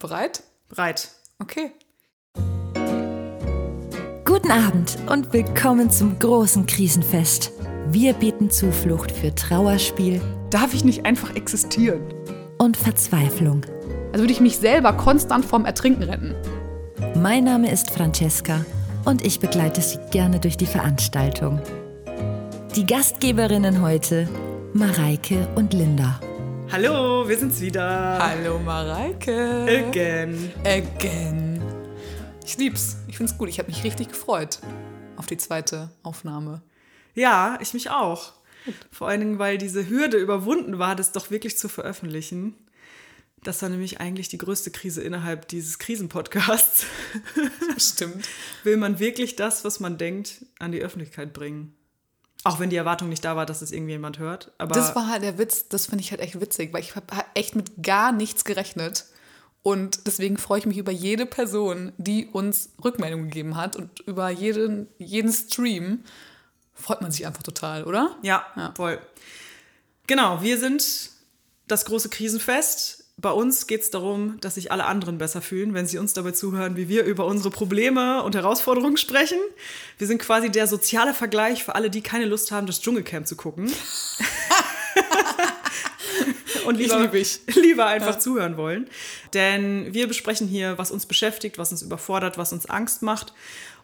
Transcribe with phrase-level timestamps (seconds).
[0.00, 0.44] Bereit?
[0.68, 1.08] Bereit.
[1.40, 1.72] Okay.
[4.24, 7.50] Guten Abend und willkommen zum großen Krisenfest.
[7.90, 12.00] Wir bieten Zuflucht für Trauerspiel Darf ich nicht einfach existieren?
[12.58, 13.62] und Verzweiflung.
[14.12, 16.36] Also würde ich mich selber konstant vom Ertrinken retten.
[17.16, 18.64] Mein Name ist Francesca
[19.04, 21.60] und ich begleite Sie gerne durch die Veranstaltung.
[22.76, 24.28] Die Gastgeberinnen heute
[24.74, 26.20] Mareike und Linda.
[26.70, 28.18] Hallo, wir sind's wieder.
[28.18, 29.86] Hallo Mareike.
[29.88, 30.52] Again.
[30.64, 31.62] Again.
[32.44, 32.98] Ich lieb's.
[33.08, 33.48] Ich find's gut.
[33.48, 34.58] Ich habe mich richtig gefreut
[35.16, 36.60] auf die zweite Aufnahme.
[37.14, 38.34] Ja, ich mich auch.
[38.92, 42.54] Vor allen Dingen, weil diese Hürde überwunden war, das doch wirklich zu veröffentlichen.
[43.42, 46.84] Das war nämlich eigentlich die größte Krise innerhalb dieses Krisenpodcasts.
[47.78, 48.28] Stimmt.
[48.62, 51.77] Will man wirklich das, was man denkt, an die Öffentlichkeit bringen?
[52.48, 54.52] Auch wenn die Erwartung nicht da war, dass es irgendjemand hört.
[54.58, 57.06] Aber Das war halt der Witz, das finde ich halt echt witzig, weil ich habe
[57.34, 59.06] echt mit gar nichts gerechnet.
[59.62, 64.30] Und deswegen freue ich mich über jede Person, die uns Rückmeldung gegeben hat und über
[64.30, 66.04] jeden, jeden Stream
[66.74, 68.16] freut man sich einfach total, oder?
[68.22, 68.72] Ja, Ja.
[68.76, 68.98] voll.
[70.06, 71.10] Genau, wir sind
[71.66, 72.97] das große Krisenfest.
[73.20, 76.30] Bei uns geht es darum, dass sich alle anderen besser fühlen, wenn sie uns dabei
[76.30, 79.38] zuhören, wie wir über unsere Probleme und Herausforderungen sprechen.
[79.98, 83.34] Wir sind quasi der soziale Vergleich für alle, die keine Lust haben, das Dschungelcamp zu
[83.34, 83.72] gucken.
[86.66, 87.40] und lieber, liebe ich.
[87.56, 88.88] lieber einfach zuhören wollen.
[89.34, 93.32] Denn wir besprechen hier, was uns beschäftigt, was uns überfordert, was uns Angst macht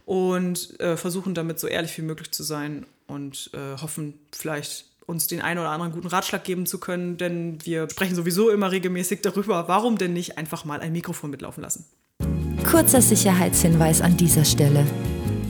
[0.07, 5.27] und äh, versuchen damit so ehrlich wie möglich zu sein und äh, hoffen vielleicht uns
[5.27, 9.21] den einen oder anderen guten Ratschlag geben zu können, denn wir sprechen sowieso immer regelmäßig
[9.23, 11.87] darüber, warum denn nicht einfach mal ein Mikrofon mitlaufen lassen.
[12.65, 14.87] Kurzer Sicherheitshinweis an dieser Stelle.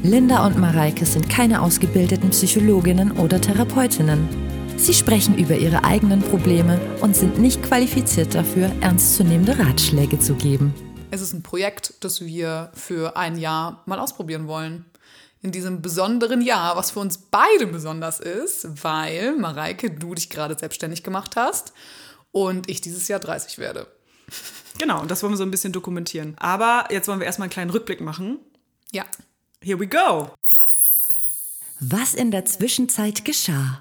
[0.02, 4.28] Linda und Mareike sind keine ausgebildeten Psychologinnen oder Therapeutinnen.
[4.76, 10.74] Sie sprechen über ihre eigenen Probleme und sind nicht qualifiziert dafür, ernstzunehmende Ratschläge zu geben.
[11.10, 14.84] Es ist ein Projekt, das wir für ein Jahr mal ausprobieren wollen.
[15.44, 20.58] In diesem besonderen Jahr, was für uns beide besonders ist, weil, Mareike, du dich gerade
[20.58, 21.74] selbstständig gemacht hast
[22.32, 23.86] und ich dieses Jahr 30 werde.
[24.78, 26.34] Genau, und das wollen wir so ein bisschen dokumentieren.
[26.38, 28.38] Aber jetzt wollen wir erstmal einen kleinen Rückblick machen.
[28.90, 29.04] Ja.
[29.60, 30.30] Here we go.
[31.78, 33.80] Was in der Zwischenzeit geschah.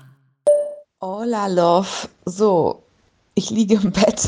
[0.99, 2.09] Hola, Love.
[2.25, 2.83] So,
[3.35, 4.27] ich liege im Bett.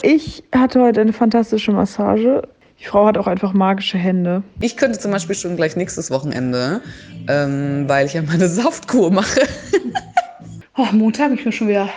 [0.00, 2.48] Ich hatte heute eine fantastische Massage.
[2.84, 4.42] Die Frau hat auch einfach magische Hände.
[4.60, 6.82] Ich könnte zum Beispiel schon gleich nächstes Wochenende,
[7.28, 9.40] ähm, weil ich ja meine Saftkur mache.
[10.76, 11.88] Oh, Montag bin ich mir schon wieder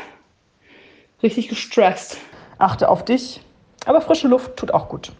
[1.23, 2.17] richtig gestresst.
[2.59, 3.41] Achte auf dich.
[3.87, 5.13] Aber frische Luft tut auch gut.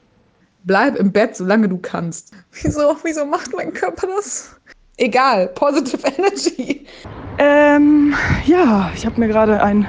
[0.63, 2.33] Bleib im Bett, solange du kannst.
[2.61, 4.55] Wieso, wieso macht mein Körper das?
[4.97, 6.85] Egal, positive energy.
[7.39, 8.13] Ähm,
[8.45, 9.87] ja, ich habe mir gerade einen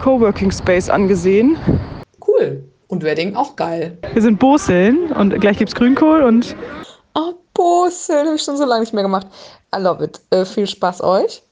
[0.00, 1.58] Coworking Space angesehen.
[2.26, 2.64] Cool.
[2.88, 3.96] Und Wedding auch geil.
[4.12, 6.54] Wir sind Boseln und gleich gibt's Grünkohl und
[7.14, 9.26] Oh, Boseln, habe ich schon so lange nicht mehr gemacht.
[9.74, 10.20] I love it.
[10.30, 11.42] Äh, viel Spaß euch.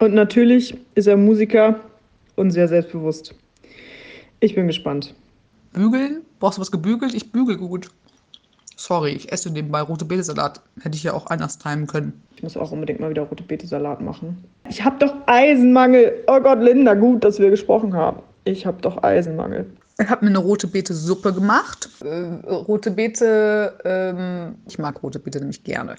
[0.00, 1.76] und natürlich ist er Musiker
[2.36, 3.34] und sehr selbstbewusst.
[4.40, 5.14] Ich bin gespannt.
[5.72, 6.22] Bügeln?
[6.40, 7.14] Brauchst du was gebügelt?
[7.14, 7.88] Ich bügel gut.
[8.76, 10.60] Sorry, ich esse nebenbei rote Betesalat.
[10.82, 12.20] Hätte ich ja auch anders timen können.
[12.36, 14.42] Ich muss auch unbedingt mal wieder rote Beete Salat machen.
[14.68, 16.24] Ich habe doch Eisenmangel.
[16.26, 18.18] Oh Gott, Linda, gut, dass wir gesprochen haben.
[18.44, 19.66] Ich habe doch Eisenmangel.
[19.98, 21.88] Ich habe mir eine rote Beete-Suppe gemacht.
[22.02, 25.96] Äh, rote Beete, ähm, ich mag rote Beete nämlich gerne.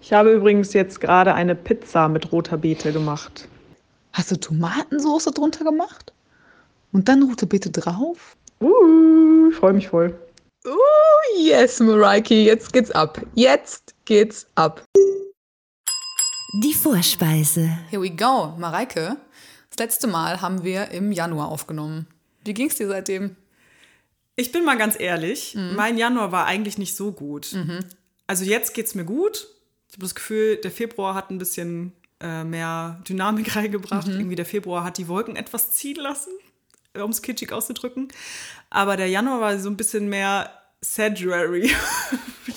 [0.00, 3.48] Ich habe übrigens jetzt gerade eine Pizza mit roter Beete gemacht.
[4.12, 6.12] Hast du Tomatensoße drunter gemacht?
[6.92, 8.36] Und dann rote Beete drauf?
[8.60, 10.16] Uh, ich freue mich voll.
[10.66, 13.20] Oh, yes, Mareike, jetzt geht's ab.
[13.34, 14.82] Jetzt geht's ab.
[16.62, 17.68] Die Vorspeise.
[17.90, 18.54] Here we go.
[18.58, 19.16] Mareike,
[19.70, 22.06] das letzte Mal haben wir im Januar aufgenommen.
[22.44, 23.36] Wie ging's dir seitdem?
[24.36, 27.52] Ich bin mal ganz ehrlich, mein Januar war eigentlich nicht so gut.
[28.26, 29.48] Also jetzt geht's mir gut.
[29.88, 34.08] Ich habe das Gefühl, der Februar hat ein bisschen äh, mehr Dynamik reingebracht.
[34.08, 36.32] Irgendwie der Februar hat die Wolken etwas ziehen lassen,
[36.94, 38.08] um es kitschig auszudrücken.
[38.70, 41.70] Aber der Januar war so ein bisschen mehr Saduary.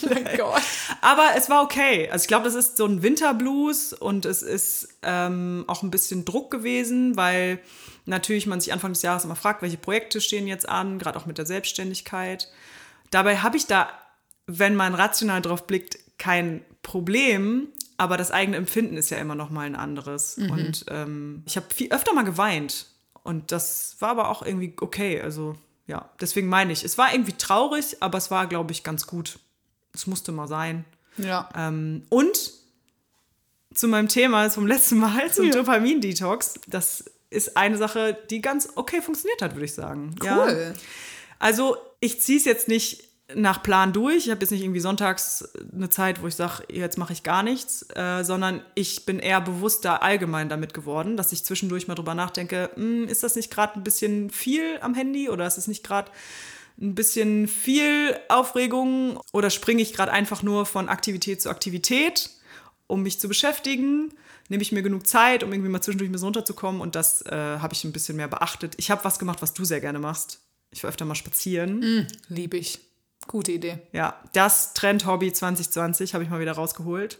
[0.03, 0.61] Oh mein Gott.
[1.01, 2.09] Aber es war okay.
[2.11, 6.25] Also ich glaube, das ist so ein Winterblues und es ist ähm, auch ein bisschen
[6.25, 7.59] Druck gewesen, weil
[8.07, 11.25] natürlich man sich Anfang des Jahres immer fragt, welche Projekte stehen jetzt an, gerade auch
[11.25, 12.49] mit der Selbstständigkeit.
[13.11, 13.89] Dabei habe ich da,
[14.47, 17.67] wenn man rational drauf blickt, kein Problem,
[17.97, 20.37] aber das eigene Empfinden ist ja immer noch mal ein anderes.
[20.37, 22.87] Und ähm, ich habe viel öfter mal geweint
[23.23, 25.21] und das war aber auch irgendwie okay.
[25.21, 25.55] Also
[25.85, 29.39] ja, deswegen meine ich, es war irgendwie traurig, aber es war, glaube ich, ganz gut.
[29.93, 30.85] Es musste mal sein.
[31.17, 31.49] Ja.
[31.55, 32.51] Ähm, und
[33.73, 39.01] zu meinem Thema zum letzten Mal, zum Dopamin-Detox, das ist eine Sache, die ganz okay
[39.01, 40.15] funktioniert hat, würde ich sagen.
[40.23, 40.45] Ja.
[40.45, 40.73] Cool.
[41.39, 43.03] Also ich ziehe es jetzt nicht
[43.35, 44.25] nach Plan durch.
[44.25, 47.43] Ich habe jetzt nicht irgendwie sonntags eine Zeit, wo ich sage, jetzt mache ich gar
[47.43, 52.15] nichts, äh, sondern ich bin eher bewusster allgemein damit geworden, dass ich zwischendurch mal drüber
[52.15, 55.85] nachdenke, hm, ist das nicht gerade ein bisschen viel am Handy oder ist es nicht
[55.85, 56.09] gerade
[56.79, 62.29] ein bisschen viel Aufregung oder springe ich gerade einfach nur von Aktivität zu Aktivität,
[62.85, 64.13] um mich zu beschäftigen?
[64.49, 67.31] Nehme ich mir genug Zeit, um irgendwie mal zwischendurch ein bisschen runterzukommen und das äh,
[67.31, 68.75] habe ich ein bisschen mehr beachtet.
[68.77, 70.39] Ich habe was gemacht, was du sehr gerne machst.
[70.71, 72.07] Ich war öfter mal spazieren.
[72.29, 72.79] Liebe ich.
[73.27, 73.79] Gute Idee.
[73.91, 77.19] Ja, das Trend-Hobby 2020 habe ich mal wieder rausgeholt.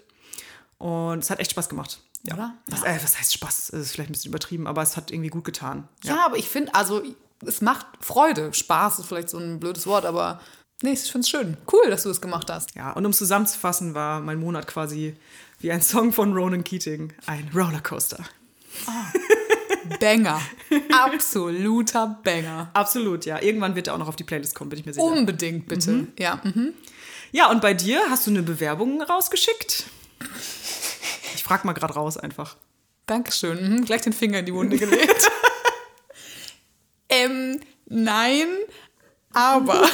[0.77, 1.99] Und es hat echt Spaß gemacht.
[2.23, 2.35] Ja.
[2.35, 2.57] Oder?
[2.67, 3.69] Was, äh, was heißt Spaß?
[3.71, 5.87] Das ist vielleicht ein bisschen übertrieben, aber es hat irgendwie gut getan.
[6.03, 7.01] Ja, aber ich finde, also
[7.45, 8.53] es macht Freude.
[8.53, 10.39] Spaß ist vielleicht so ein blödes Wort, aber
[10.81, 11.57] nee, ich finde es schön.
[11.71, 12.75] Cool, dass du das gemacht hast.
[12.75, 15.15] Ja, und um es zusammenzufassen, war mein Monat quasi
[15.59, 18.23] wie ein Song von Ronan Keating, ein Rollercoaster.
[19.99, 20.41] Banger.
[20.91, 22.69] Absoluter Banger.
[22.73, 23.41] Absolut, ja.
[23.41, 25.05] Irgendwann wird er auch noch auf die Playlist kommen, bin ich mir sicher.
[25.05, 26.07] Unbedingt, bitte.
[26.19, 26.41] Ja.
[26.43, 26.73] mhm.
[27.31, 29.85] Ja, und bei dir hast du eine Bewerbung rausgeschickt?
[31.35, 32.55] Ich frag mal gerade raus einfach.
[33.05, 33.75] Dankeschön.
[33.75, 33.85] Mhm.
[33.85, 35.29] Gleich den Finger in die Wunde gelegt.
[37.09, 38.47] ähm, nein,
[39.37, 39.87] aber.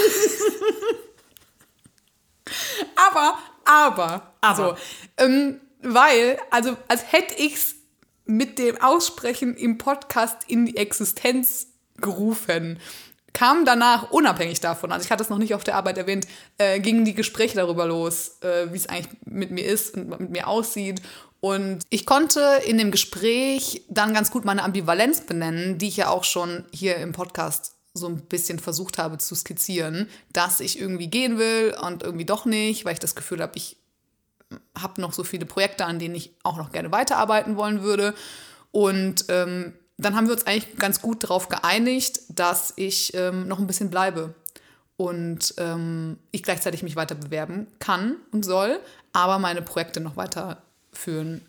[2.95, 4.34] aber, aber.
[4.42, 4.78] Aber.
[5.18, 7.75] So, ähm, weil, also, als hätte ich's
[8.25, 11.68] mit dem Aussprechen im Podcast in die Existenz
[11.98, 12.80] gerufen.
[13.34, 16.80] Kam danach, unabhängig davon, also ich hatte es noch nicht auf der Arbeit erwähnt, äh,
[16.80, 20.48] gingen die Gespräche darüber los, äh, wie es eigentlich mit mir ist und mit mir
[20.48, 21.01] aussieht.
[21.39, 26.10] Und ich konnte in dem Gespräch dann ganz gut meine Ambivalenz benennen, die ich ja
[26.10, 31.07] auch schon hier im Podcast so ein bisschen versucht habe zu skizzieren, dass ich irgendwie
[31.07, 33.78] gehen will und irgendwie doch nicht, weil ich das Gefühl habe, ich
[34.78, 38.13] habe noch so viele Projekte, an denen ich auch noch gerne weiterarbeiten wollen würde.
[38.72, 43.60] Und ähm, dann haben wir uns eigentlich ganz gut darauf geeinigt, dass ich ähm, noch
[43.60, 44.34] ein bisschen bleibe
[44.98, 48.80] und ähm, ich gleichzeitig mich weiter bewerben kann und soll,
[49.12, 51.42] aber meine Projekte noch weiterführen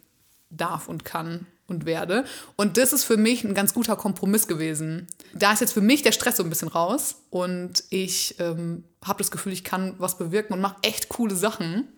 [0.51, 2.25] darf und kann und werde.
[2.57, 5.07] Und das ist für mich ein ganz guter Kompromiss gewesen.
[5.35, 9.19] Da ist jetzt für mich der Stress so ein bisschen raus und ich ähm, habe
[9.19, 11.89] das Gefühl, ich kann was bewirken und mache echt coole Sachen.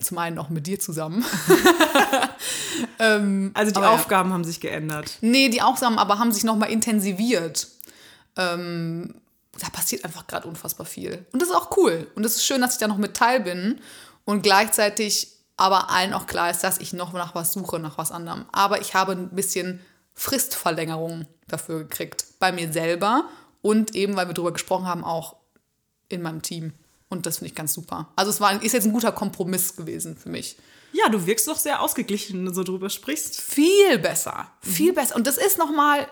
[0.00, 1.24] Zum einen auch mit dir zusammen.
[2.98, 3.92] Also die Aber ja.
[3.94, 5.18] Aufgaben haben sich geändert.
[5.20, 7.68] Nee, die Aufgaben aber haben sich nochmal intensiviert.
[8.36, 9.20] Ähm,
[9.58, 11.24] da passiert einfach gerade unfassbar viel.
[11.32, 12.08] Und das ist auch cool.
[12.14, 13.80] Und es ist schön, dass ich da noch mit teil bin
[14.24, 18.10] und gleichzeitig aber allen auch klar ist, dass ich noch nach was suche, nach was
[18.10, 18.46] anderem.
[18.52, 19.80] Aber ich habe ein bisschen
[20.14, 22.24] Fristverlängerung dafür gekriegt.
[22.38, 23.28] Bei mir selber
[23.62, 25.36] und eben, weil wir darüber gesprochen haben, auch
[26.08, 26.72] in meinem Team.
[27.08, 28.08] Und das finde ich ganz super.
[28.16, 30.56] Also es war, ist jetzt ein guter Kompromiss gewesen für mich.
[30.92, 33.40] Ja, du wirkst doch sehr ausgeglichen, wenn du so drüber sprichst.
[33.40, 34.48] Viel besser.
[34.60, 35.16] Viel besser.
[35.16, 36.06] Und das ist nochmal,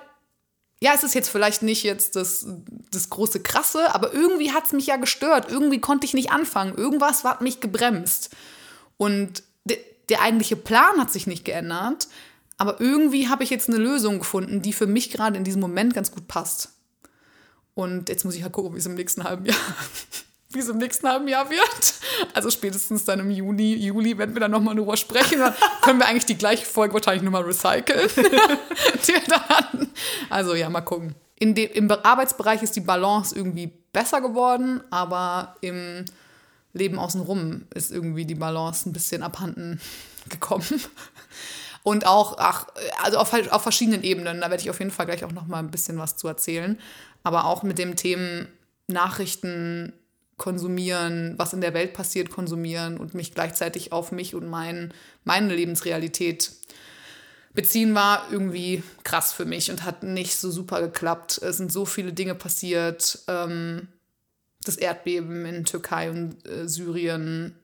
[0.81, 2.47] ja, es ist jetzt vielleicht nicht jetzt das,
[2.91, 5.50] das große Krasse, aber irgendwie hat es mich ja gestört.
[5.50, 6.77] Irgendwie konnte ich nicht anfangen.
[6.77, 8.31] Irgendwas hat mich gebremst.
[9.03, 9.79] Und de,
[10.11, 12.07] der eigentliche Plan hat sich nicht geändert,
[12.57, 15.93] aber irgendwie habe ich jetzt eine Lösung gefunden, die für mich gerade in diesem Moment
[15.93, 16.69] ganz gut passt.
[17.75, 19.57] Und jetzt muss ich halt gucken, wie es im nächsten halben Jahr,
[20.51, 21.95] wie es im nächsten halben Jahr wird.
[22.33, 26.07] Also spätestens dann im Juni, Juli, wenn wir dann nochmal drüber sprechen, dann können wir
[26.07, 28.09] eigentlich die gleiche Folge wahrscheinlich nochmal recyceln.
[28.15, 29.91] die wir da hatten.
[30.31, 31.17] Also ja, mal gucken.
[31.41, 36.05] Dem, Im Arbeitsbereich ist die Balance irgendwie besser geworden, aber im
[36.72, 39.81] Leben außenrum ist irgendwie die Balance ein bisschen abhanden
[40.29, 40.81] gekommen.
[41.82, 42.67] Und auch, ach,
[43.02, 45.58] also auf, auf verschiedenen Ebenen, da werde ich auf jeden Fall gleich auch noch mal
[45.58, 46.79] ein bisschen was zu erzählen.
[47.24, 48.46] Aber auch mit dem Themen
[48.86, 49.93] Nachrichten
[50.36, 54.93] konsumieren, was in der Welt passiert, konsumieren und mich gleichzeitig auf mich und mein,
[55.24, 56.52] meine Lebensrealität
[57.55, 61.38] beziehen war irgendwie krass für mich und hat nicht so super geklappt.
[61.43, 63.20] Es sind so viele Dinge passiert.
[63.29, 63.88] Ähm,
[64.65, 67.57] das Erdbeben in Türkei und äh, Syrien,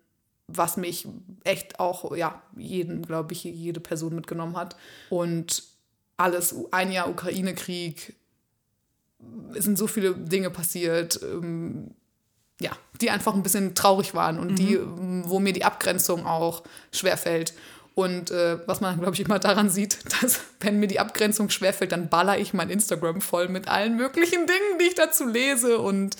[0.49, 1.07] was mich
[1.45, 4.77] echt auch, ja, jeden, glaube ich, jede Person mitgenommen hat.
[5.11, 5.63] Und
[6.17, 8.15] alles, ein Jahr Ukraine-Krieg,
[9.55, 11.95] es sind so viele Dinge passiert, ähm,
[12.61, 17.55] ja, die einfach ein bisschen traurig waren und die, wo mir die Abgrenzung auch schwerfällt.
[17.95, 21.93] Und äh, was man, glaube ich, immer daran sieht, dass wenn mir die Abgrenzung schwerfällt,
[21.93, 26.17] dann baller ich mein Instagram voll mit allen möglichen Dingen, die ich dazu lese und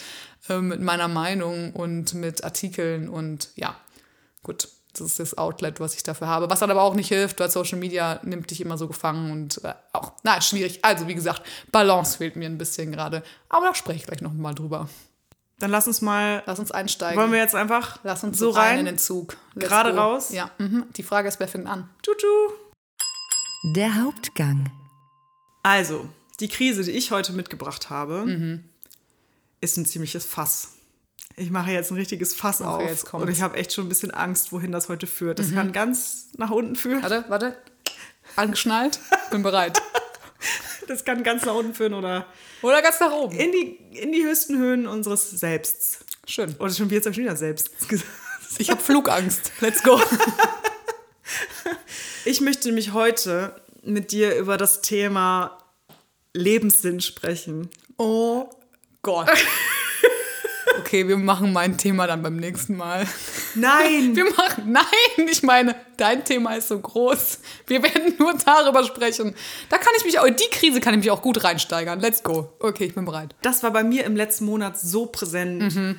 [0.49, 3.77] äh, mit meiner Meinung und mit Artikeln und ja,
[4.43, 4.69] gut.
[4.95, 6.51] Das ist das Outlet, was ich dafür habe.
[6.51, 9.63] Was dann aber auch nicht hilft, weil Social Media nimmt dich immer so gefangen und
[9.63, 10.85] äh, auch, na, schwierig.
[10.85, 13.23] Also, wie gesagt, Balance fehlt mir ein bisschen gerade.
[13.49, 14.89] Aber da spreche ich gleich noch mal drüber.
[15.61, 16.43] Dann lass uns mal.
[16.47, 17.21] Lass uns einsteigen.
[17.21, 18.79] Wollen wir jetzt einfach Lass uns so so rein, rein?
[18.81, 19.37] in den Zug.
[19.55, 20.01] Let's Gerade go.
[20.01, 20.31] raus?
[20.33, 20.51] Ja.
[20.59, 20.87] Mhm.
[20.97, 21.89] Die Frage ist, wer fängt an?
[22.03, 22.27] Tutu.
[23.77, 24.71] Der Hauptgang.
[25.63, 26.09] Also,
[26.41, 28.63] die Krise, die ich heute mitgebracht habe,
[29.61, 30.69] ist ein ziemliches Fass.
[31.37, 32.83] Ich mache jetzt ein richtiges Fass auf.
[32.83, 35.39] jetzt und ich habe echt schon ein bisschen Angst, wohin das heute führt.
[35.39, 37.03] Das kann ganz nach unten führen.
[37.03, 37.57] Warte, warte.
[38.37, 38.99] Angeschnallt.
[39.31, 39.81] Bin bereit.
[40.87, 42.25] Das kann ganz nach unten führen oder
[42.63, 43.37] Oder ganz nach oben.
[43.37, 45.99] in die, in die höchsten Höhen unseres Selbsts.
[46.27, 46.57] Schön.
[46.59, 48.09] Oder schon jetzt habe ich wieder selbst gesagt.
[48.57, 49.53] Ich habe Flugangst.
[49.61, 50.01] Let's go.
[52.25, 55.59] Ich möchte mich heute mit dir über das Thema
[56.35, 57.71] Lebenssinn sprechen.
[57.97, 58.49] Oh
[59.03, 59.29] Gott.
[60.81, 63.07] Okay, wir machen mein Thema dann beim nächsten Mal.
[63.55, 64.15] Nein!
[64.15, 67.41] Wir machen, nein, ich meine, dein Thema ist so groß.
[67.67, 69.35] Wir werden nur darüber sprechen.
[69.71, 72.01] Da kann ich mich auch, in die Krise kann ich mich auch gut reinsteigern.
[72.01, 72.53] Let's go.
[72.61, 73.35] Okay, ich bin bereit.
[73.43, 75.99] das war bei mir im letzten Monat so präsent.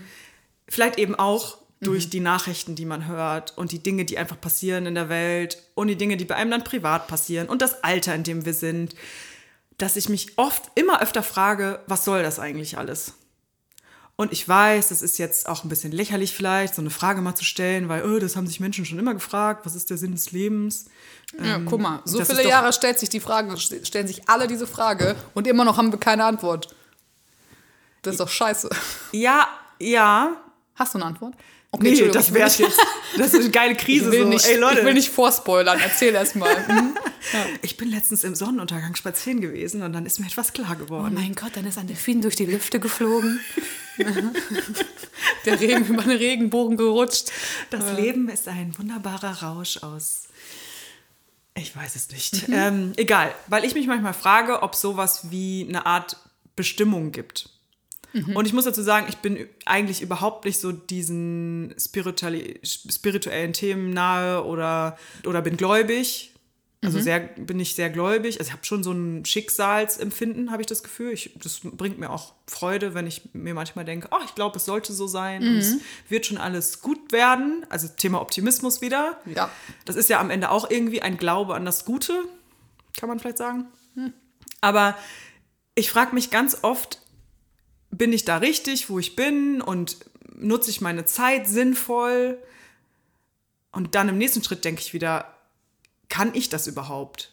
[0.67, 4.85] Vielleicht eben auch durch die Nachrichten, die man hört und die Dinge, die einfach passieren
[4.85, 8.15] in der Welt und die Dinge, die bei einem dann privat passieren und das Alter,
[8.15, 8.95] in dem wir sind,
[9.79, 13.13] dass ich mich oft immer öfter frage, was soll das eigentlich alles?
[14.15, 17.35] Und ich weiß, das ist jetzt auch ein bisschen lächerlich vielleicht, so eine Frage mal
[17.35, 20.11] zu stellen, weil oh, das haben sich Menschen schon immer gefragt, was ist der Sinn
[20.11, 20.85] des Lebens?
[21.41, 24.67] Ja, guck mal, so viele Jahre stellt sich die Frage, st- stellen sich alle diese
[24.67, 26.75] Frage und immer noch haben wir keine Antwort.
[28.01, 28.69] Das ist doch scheiße.
[29.13, 29.47] Ja,
[29.79, 30.35] ja.
[30.75, 31.35] Hast du eine Antwort?
[31.71, 32.79] Okay, Nee, das wäre jetzt.
[33.17, 34.05] Das ist eine geile Krise.
[34.05, 34.27] Ich will, so.
[34.29, 35.79] nicht, Ey, Leute, ich will nicht vorspoilern.
[35.79, 36.49] Erzähl erst mal.
[36.67, 36.95] Hm?
[37.61, 41.13] Ich bin letztens im Sonnenuntergang spazieren gewesen und dann ist mir etwas klar Oh geworden.
[41.13, 43.39] mein Gott, dann ist ein Delfin durch die Lüfte geflogen.
[45.45, 47.31] Der Regen über den Regenbogen gerutscht.
[47.69, 50.23] das Leben ist ein wunderbarer Rausch aus.
[51.55, 52.47] Ich weiß es nicht.
[52.47, 52.53] Mhm.
[52.53, 56.17] Ähm, egal, weil ich mich manchmal frage, ob sowas wie eine Art
[56.55, 57.49] Bestimmung gibt.
[58.13, 58.35] Mhm.
[58.35, 64.43] Und ich muss dazu sagen, ich bin eigentlich überhaupt nicht so diesen spirituellen Themen nahe
[64.43, 66.33] oder, oder bin gläubig.
[66.81, 67.03] Also Mhm.
[67.03, 68.39] sehr, bin ich sehr gläubig.
[68.39, 71.11] Also ich habe schon so ein Schicksalsempfinden, habe ich das Gefühl.
[71.11, 74.65] Ich, das bringt mir auch Freude, wenn ich mir manchmal denke, oh, ich glaube, es
[74.65, 75.75] sollte so sein und es
[76.07, 77.65] wird schon alles gut werden.
[77.69, 79.19] Also Thema Optimismus wieder.
[79.25, 79.49] Ja.
[79.83, 82.13] Das ist ja am Ende auch irgendwie ein Glaube an das Gute,
[82.97, 83.65] kann man vielleicht sagen.
[84.61, 84.97] Aber
[85.75, 87.01] ich frage mich ganz oft,
[87.91, 89.97] bin ich da richtig, wo ich bin und
[90.35, 92.41] nutze ich meine Zeit sinnvoll?
[93.71, 95.35] Und dann im nächsten Schritt denke ich wieder,
[96.07, 97.31] kann ich das überhaupt?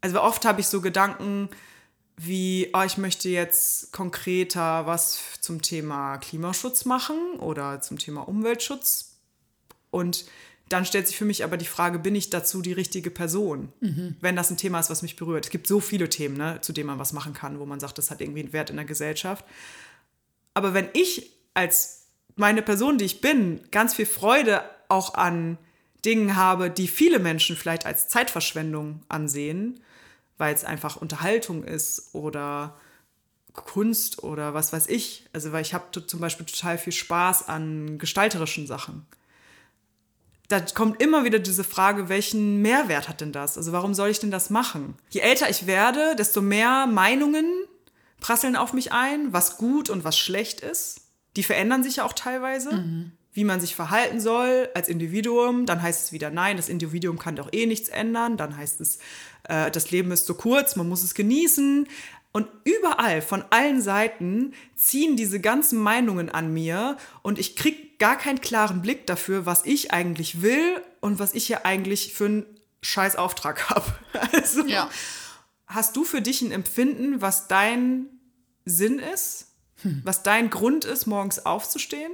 [0.00, 1.48] Also oft habe ich so Gedanken
[2.16, 9.16] wie, oh, ich möchte jetzt konkreter was zum Thema Klimaschutz machen oder zum Thema Umweltschutz.
[9.90, 10.26] Und
[10.68, 13.72] dann stellt sich für mich aber die Frage, bin ich dazu die richtige Person?
[14.20, 15.46] Wenn das ein Thema ist, was mich berührt.
[15.46, 17.98] Es gibt so viele Themen, ne, zu denen man was machen kann, wo man sagt,
[17.98, 19.44] das hat irgendwie einen Wert in der Gesellschaft.
[20.54, 22.06] Aber wenn ich als
[22.36, 25.58] meine Person, die ich bin, ganz viel Freude auch an
[26.04, 29.80] Dingen habe, die viele Menschen vielleicht als Zeitverschwendung ansehen,
[30.36, 32.76] weil es einfach Unterhaltung ist oder
[33.52, 35.26] Kunst oder was weiß ich.
[35.32, 39.06] Also weil ich habe zum Beispiel total viel Spaß an gestalterischen Sachen.
[40.48, 43.58] Da kommt immer wieder diese Frage, welchen Mehrwert hat denn das?
[43.58, 44.94] Also warum soll ich denn das machen?
[45.10, 47.44] Je älter ich werde, desto mehr Meinungen
[48.20, 51.02] prasseln auf mich ein, was gut und was schlecht ist.
[51.36, 52.70] Die verändern sich ja auch teilweise,
[53.34, 55.66] wie man sich verhalten soll als Individuum.
[55.66, 58.38] Dann heißt es wieder, nein, das Individuum kann doch eh nichts ändern.
[58.38, 58.98] Dann heißt es,
[59.44, 61.86] äh, das Leben ist so kurz, man muss es genießen.
[62.32, 68.16] Und überall, von allen Seiten, ziehen diese ganzen Meinungen an mir und ich kriege gar
[68.16, 72.46] keinen klaren Blick dafür, was ich eigentlich will und was ich hier eigentlich für einen
[72.82, 73.86] scheiß Auftrag habe.
[74.32, 74.90] Also, Ja.
[75.66, 78.06] Hast du für dich ein Empfinden, was dein
[78.64, 79.48] Sinn ist?
[80.02, 82.10] Was dein Grund ist, morgens aufzustehen?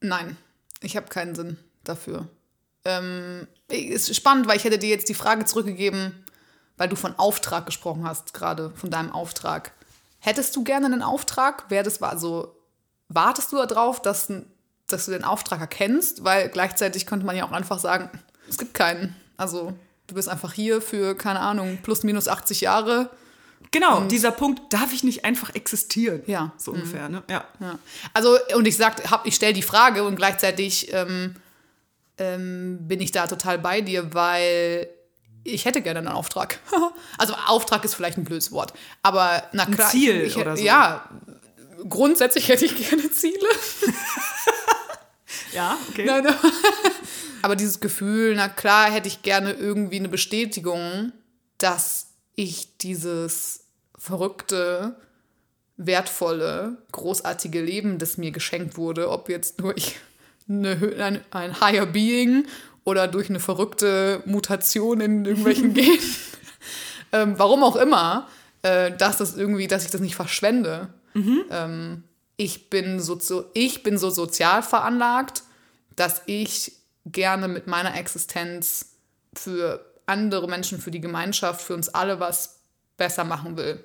[0.00, 0.36] Nein,
[0.80, 2.28] ich habe keinen Sinn dafür.
[2.84, 6.24] Ähm, ist spannend, weil ich hätte dir jetzt die Frage zurückgegeben,
[6.76, 9.72] weil du von Auftrag gesprochen hast, gerade von deinem Auftrag.
[10.24, 11.68] Hättest du gerne einen Auftrag?
[11.68, 12.54] Wäre das war so,
[13.08, 14.32] wartest du darauf, dass,
[14.86, 16.22] dass du den Auftrag erkennst?
[16.22, 18.08] Weil gleichzeitig könnte man ja auch einfach sagen,
[18.48, 19.16] es gibt keinen.
[19.36, 19.72] Also
[20.06, 23.10] du bist einfach hier für, keine Ahnung, plus minus 80 Jahre.
[23.72, 26.22] Genau, dieser Punkt, darf ich nicht einfach existieren?
[26.26, 26.52] Ja.
[26.56, 27.24] So ungefähr, ne?
[27.28, 27.44] Ja.
[27.58, 27.80] Ja.
[28.14, 31.34] Also, und ich sag, hab, ich stelle die Frage und gleichzeitig ähm,
[32.18, 34.88] ähm, bin ich da total bei dir, weil
[35.44, 36.58] ich hätte gerne einen Auftrag.
[37.18, 38.72] also Auftrag ist vielleicht ein blödes Wort,
[39.02, 39.90] aber na klar.
[39.90, 40.62] Ziel ich, ich, oder so.
[40.64, 41.08] Ja,
[41.88, 43.38] grundsätzlich hätte ich gerne Ziele.
[45.52, 46.04] Ja, okay.
[46.06, 46.38] Nein, aber-
[47.42, 51.12] aber dieses Gefühl, na klar, hätte ich gerne irgendwie eine Bestätigung,
[51.58, 53.64] dass ich dieses
[53.98, 54.96] verrückte,
[55.76, 59.96] wertvolle, großartige Leben, das mir geschenkt wurde, ob jetzt durch
[60.48, 62.46] eine, Hö- ein, ein Higher Being
[62.84, 65.98] oder durch eine verrückte Mutation in irgendwelchen Genen,
[67.12, 68.28] ähm, warum auch immer,
[68.62, 70.92] äh, dass das irgendwie, dass ich das nicht verschwende.
[71.14, 72.04] Ähm,
[72.36, 75.42] ich, bin so, so, ich bin so sozial veranlagt,
[75.96, 76.72] dass ich
[77.06, 78.96] gerne mit meiner Existenz
[79.34, 82.60] für andere Menschen, für die Gemeinschaft, für uns alle was
[82.96, 83.84] besser machen will.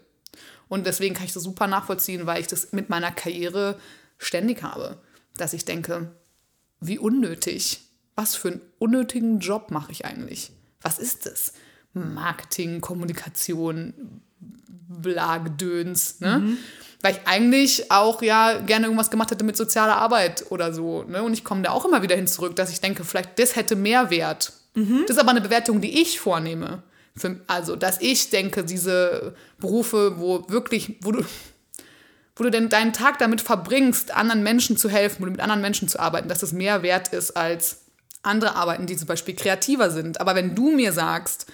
[0.70, 3.80] Und deswegen kann ich das super nachvollziehen, weil ich das mit meiner Karriere
[4.18, 4.98] ständig habe.
[5.36, 6.12] Dass ich denke,
[6.80, 7.82] wie unnötig.
[8.18, 10.52] Was für einen unnötigen Job mache ich eigentlich?
[10.82, 11.54] Was ist das?
[11.94, 13.94] Marketing, Kommunikation,
[14.90, 16.58] Blagedöns, ne?
[17.02, 21.04] Weil ich eigentlich auch ja gerne irgendwas gemacht hätte mit sozialer Arbeit oder so.
[21.04, 21.22] Ne?
[21.22, 23.76] Und ich komme da auch immer wieder hin zurück, dass ich denke, vielleicht das hätte
[23.76, 24.52] mehr Wert.
[25.02, 26.82] Das ist aber eine Bewertung, die ich vornehme.
[27.16, 31.24] Für, also, dass ich denke, diese Berufe, wo wirklich, wo du,
[32.36, 35.88] wo du denn deinen Tag damit verbringst, anderen Menschen zu helfen oder mit anderen Menschen
[35.88, 37.87] zu arbeiten, dass das mehr wert ist als
[38.28, 40.22] andere Arbeiten, die zum Beispiel kreativer sind.
[40.22, 41.48] Aber wenn du mir sagst,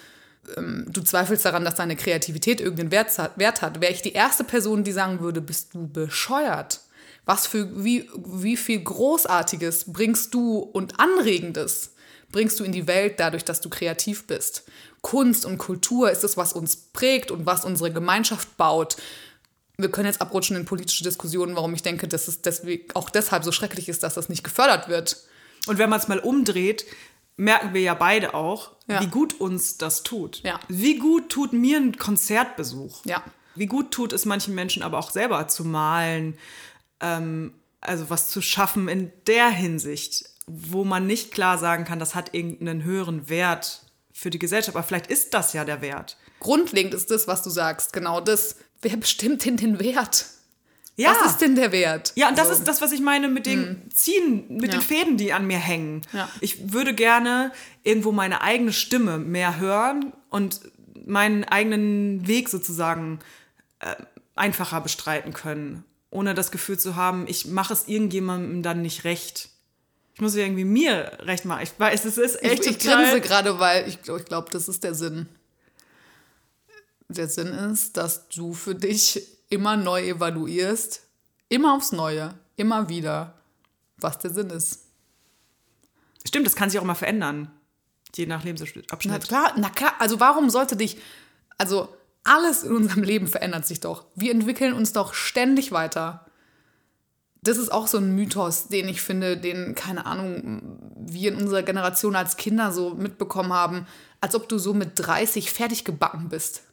[0.58, 4.14] ähm, du zweifelst daran, dass deine Kreativität irgendeinen Wert hat, Wert hat wäre ich die
[4.14, 6.82] erste Person, die sagen würde, bist du bescheuert?
[7.26, 11.94] Was für, wie, wie viel Großartiges bringst du und Anregendes
[12.32, 14.64] bringst du in die Welt dadurch, dass du kreativ bist?
[15.02, 18.98] Kunst und Kultur ist es, was uns prägt und was unsere Gemeinschaft baut.
[19.78, 23.44] Wir können jetzt abrutschen in politische Diskussionen, warum ich denke, dass es deswegen auch deshalb
[23.44, 25.18] so schrecklich ist, dass das nicht gefördert wird.
[25.68, 26.86] Und wenn man es mal umdreht,
[27.38, 29.02] merken wir ja beide auch, Ja.
[29.02, 30.42] wie gut uns das tut.
[30.44, 30.60] Ja.
[30.68, 33.02] Wie gut tut mir ein Konzertbesuch.
[33.06, 33.24] Ja.
[33.56, 36.38] Wie gut tut es manchen Menschen aber auch selber zu malen,
[37.00, 42.16] ähm, also was zu schaffen in der Hinsicht, wo man nicht klar sagen kann, das
[42.16, 44.76] hat irgendeinen höheren Wert für die Gesellschaft.
[44.76, 46.18] Aber vielleicht ist das ja der Wert.
[46.40, 48.58] Grundlegend ist das, was du sagst, genau das.
[48.82, 50.26] Wer bestimmt denn den Wert?
[50.96, 51.16] Ja.
[51.20, 52.12] Was ist denn der Wert?
[52.16, 52.54] Ja, und das So.
[52.54, 54.80] ist das, was ich meine mit dem Ziehen, mit Ja.
[54.80, 56.04] den Fäden, die an mir hängen.
[56.14, 56.30] Ja.
[56.40, 57.52] Ich würde gerne
[57.84, 60.62] irgendwo meine eigene Stimme mehr hören und
[61.06, 63.20] meinen eigenen Weg sozusagen
[63.80, 63.96] äh,
[64.36, 69.50] einfacher bestreiten können, ohne das Gefühl zu haben, ich mache es irgendjemandem dann nicht recht.
[70.16, 71.64] Ich muss irgendwie mir recht machen.
[71.64, 74.70] Ich weiß, es ist echt Ich, ich grinse gerade, weil ich glaube, ich glaub, das
[74.70, 75.26] ist der Sinn.
[77.10, 81.04] Der Sinn ist, dass du für dich immer neu evaluierst,
[81.50, 83.36] immer aufs Neue, immer wieder,
[83.98, 84.88] was der Sinn ist.
[86.26, 87.52] Stimmt, das kann sich auch immer verändern,
[88.16, 88.88] je nach Na Lebensabschnitt.
[89.24, 90.98] klar, na klar, also warum sollte dich,
[91.58, 91.90] also
[92.24, 94.06] alles in unserem Leben verändert sich doch.
[94.16, 96.26] Wir entwickeln uns doch ständig weiter.
[97.42, 101.62] Das ist auch so ein Mythos, den ich finde, den, keine Ahnung, wir in unserer
[101.64, 103.86] Generation als Kinder so mitbekommen haben,
[104.22, 106.64] als ob du so mit 30 fertig gebacken bist.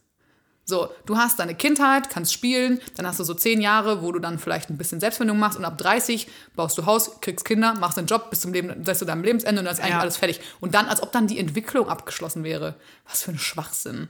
[0.70, 4.18] So, du hast deine Kindheit, kannst spielen, dann hast du so zehn Jahre, wo du
[4.20, 7.98] dann vielleicht ein bisschen Selbstfindung machst und ab 30 baust du Haus, kriegst Kinder, machst
[7.98, 10.00] einen Job bis zum Leben, bis zu deinem Lebensende und dann ist eigentlich Ja.
[10.00, 10.40] alles fertig.
[10.61, 12.76] Und dann, als ob dann die Entwicklung abgeschlossen wäre.
[13.06, 14.09] Was für ein Schwachsinn.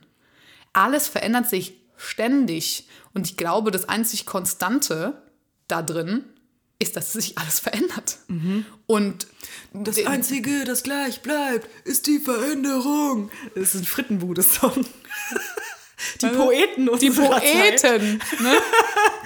[0.73, 2.87] Alles verändert sich ständig.
[3.14, 5.14] Und ich glaube, das einzig Konstante
[5.66, 6.25] da drin
[6.79, 8.18] ist, dass sich alles verändert.
[8.87, 9.27] Und
[9.75, 13.31] Das Einzige, das gleich bleibt, ist die Veränderung.
[13.55, 14.87] Das ist ein Frittenbude-Song.
[16.22, 17.82] Die Poeten die unserer Zeit.
[17.82, 18.52] Poeten, ne?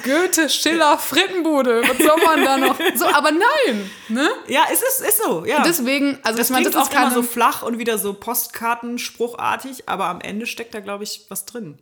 [0.03, 2.79] Goethe, Schiller, Frittenbude, was soll man da noch?
[2.95, 4.31] So, aber nein, ne?
[4.49, 5.63] Ja, es ist, ist so, ja.
[5.63, 9.89] Deswegen, also das ich meine, das ist auch immer so flach und wieder so Postkartenspruchartig,
[9.89, 11.79] aber am Ende steckt da, glaube ich, was drin.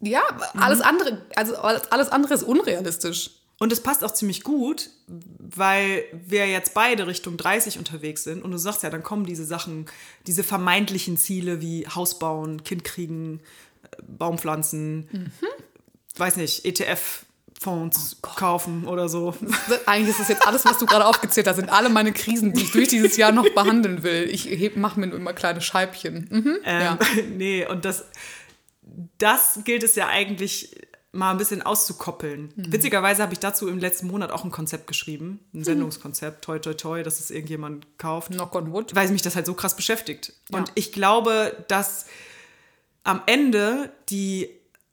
[0.00, 0.22] ja,
[0.58, 3.30] alles andere, also alles andere ist unrealistisch.
[3.58, 8.42] Und es passt auch ziemlich gut, weil wir jetzt beide Richtung 30 unterwegs sind.
[8.42, 9.86] Und du sagst ja, dann kommen diese Sachen,
[10.26, 13.40] diese vermeintlichen Ziele wie Haus bauen, Kind kriegen,
[14.02, 15.30] Baumpflanzen, Mhm.
[16.16, 19.34] weiß nicht, ETF-Fonds kaufen oder so.
[19.86, 22.62] Eigentlich ist das jetzt alles, was du gerade aufgezählt hast, sind alle meine Krisen, die
[22.62, 24.28] ich durch dieses Jahr noch behandeln will.
[24.30, 26.28] Ich mache mir nur immer kleine Scheibchen.
[26.30, 26.98] Mhm, ja.
[27.16, 28.04] Ähm, nee, und das,
[29.18, 30.76] das gilt es ja eigentlich
[31.12, 32.52] mal ein bisschen auszukoppeln.
[32.56, 32.72] Mhm.
[32.72, 36.74] Witzigerweise habe ich dazu im letzten Monat auch ein Konzept geschrieben, ein Sendungskonzept, toi toi
[36.74, 38.32] toi, dass es irgendjemand kauft.
[38.32, 38.94] Knock on wood.
[38.96, 40.32] weil mich das halt so krass beschäftigt.
[40.50, 40.58] Ja.
[40.58, 42.06] Und ich glaube, dass
[43.04, 44.48] am Ende die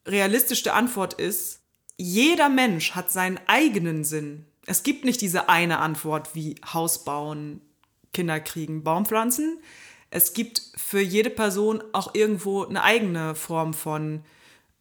[0.05, 1.61] realistischste Antwort ist,
[1.97, 4.45] jeder Mensch hat seinen eigenen Sinn.
[4.65, 7.61] Es gibt nicht diese eine Antwort wie Haus bauen,
[8.13, 9.59] Kinder kriegen, Baumpflanzen.
[10.09, 14.23] Es gibt für jede Person auch irgendwo eine eigene Form von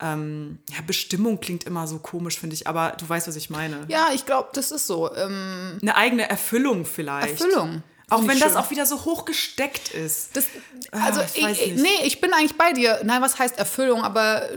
[0.00, 3.84] ähm, ja, Bestimmung klingt immer so komisch, finde ich, aber du weißt, was ich meine.
[3.88, 5.14] Ja, ich glaube, das ist so.
[5.14, 7.40] Ähm, Eine eigene Erfüllung vielleicht.
[7.40, 7.82] Erfüllung.
[8.10, 8.60] Auch wenn ich das schön.
[8.60, 10.36] auch wieder so hoch gesteckt ist.
[10.36, 10.44] Das,
[10.92, 11.82] Ah, also, ich weiß ich, nicht.
[11.82, 13.00] nee, ich bin eigentlich bei dir.
[13.04, 14.02] Nein, was heißt Erfüllung?
[14.02, 14.48] Aber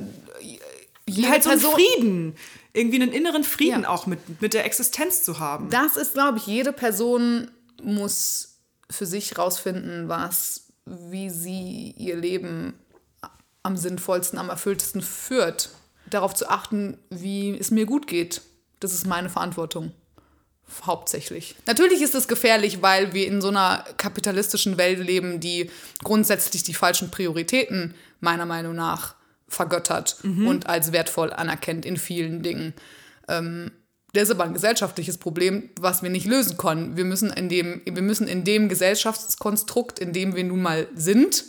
[1.08, 2.36] jede halt so einen Person, Frieden.
[2.74, 3.89] Irgendwie einen inneren Frieden Ja.
[3.89, 5.70] auch mit, mit der Existenz zu haben.
[5.70, 8.56] das ist, glaube ich, jede Person muss
[8.89, 12.74] für sich rausfinden, was, wie sie ihr Leben
[13.62, 15.70] am sinnvollsten, am erfülltesten führt.
[16.10, 18.42] darauf zu achten, wie es mir gut geht.
[18.80, 19.92] Das ist meine Verantwortung.
[20.86, 21.56] Hauptsächlich.
[21.67, 25.69] Natürlich ist es gefährlich, weil wir in so einer kapitalistischen Welt leben, die
[26.04, 29.15] grundsätzlich die falschen Prioritäten meiner Meinung nach
[29.47, 32.73] vergöttert und als wertvoll anerkennt in vielen Dingen.
[33.28, 33.71] Ähm,
[34.13, 36.97] das ist aber ein gesellschaftliches Problem, was wir nicht lösen können.
[36.97, 41.45] Wir müssen in dem, wir müssen in dem Gesellschaftskonstrukt, in dem wir nun mal sind,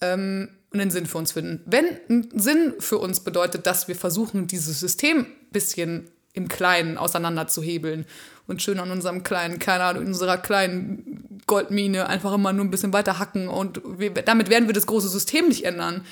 [0.00, 1.62] ähm, einen Sinn für uns finden.
[1.66, 6.96] Wenn ein Sinn für uns bedeutet, dass wir versuchen, dieses System ein bisschen im Kleinen
[6.96, 8.06] auseinanderzuhebeln
[8.50, 12.92] und schön an unserem kleinen, keine Ahnung, unserer kleinen Goldmine einfach immer nur ein bisschen
[12.92, 16.04] weiter hacken und wir, damit werden wir das große System nicht ändern,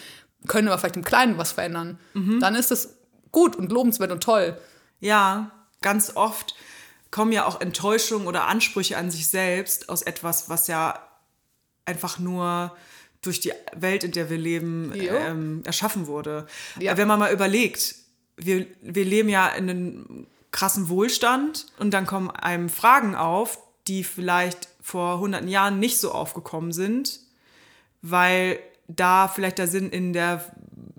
[0.46, 1.98] können aber vielleicht im Kleinen was verändern.
[2.40, 2.96] Dann ist das
[3.32, 4.56] gut und lobenswert und toll.
[5.00, 6.54] Ja, ganz oft
[7.10, 11.02] kommen ja auch Enttäuschungen oder Ansprüche an sich selbst aus etwas, was ja
[11.84, 12.76] einfach nur
[13.22, 16.46] durch die Welt, in der wir leben, ähm, erschaffen wurde.
[16.78, 16.96] Ja.
[16.96, 17.96] Wenn man mal überlegt,
[18.36, 24.04] wir, wir leben ja in einem krassen Wohlstand und dann kommen einem Fragen auf, die
[24.04, 27.20] vielleicht vor hunderten Jahren nicht so aufgekommen sind,
[28.02, 30.44] weil da vielleicht der Sinn in der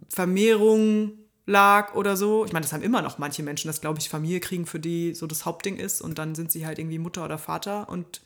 [0.09, 1.13] Vermehrung
[1.45, 2.45] lag oder so.
[2.45, 5.15] Ich meine, das haben immer noch manche Menschen, dass, glaube ich, Familie kriegen, für die
[5.15, 8.21] so das Hauptding ist und dann sind sie halt irgendwie Mutter oder Vater und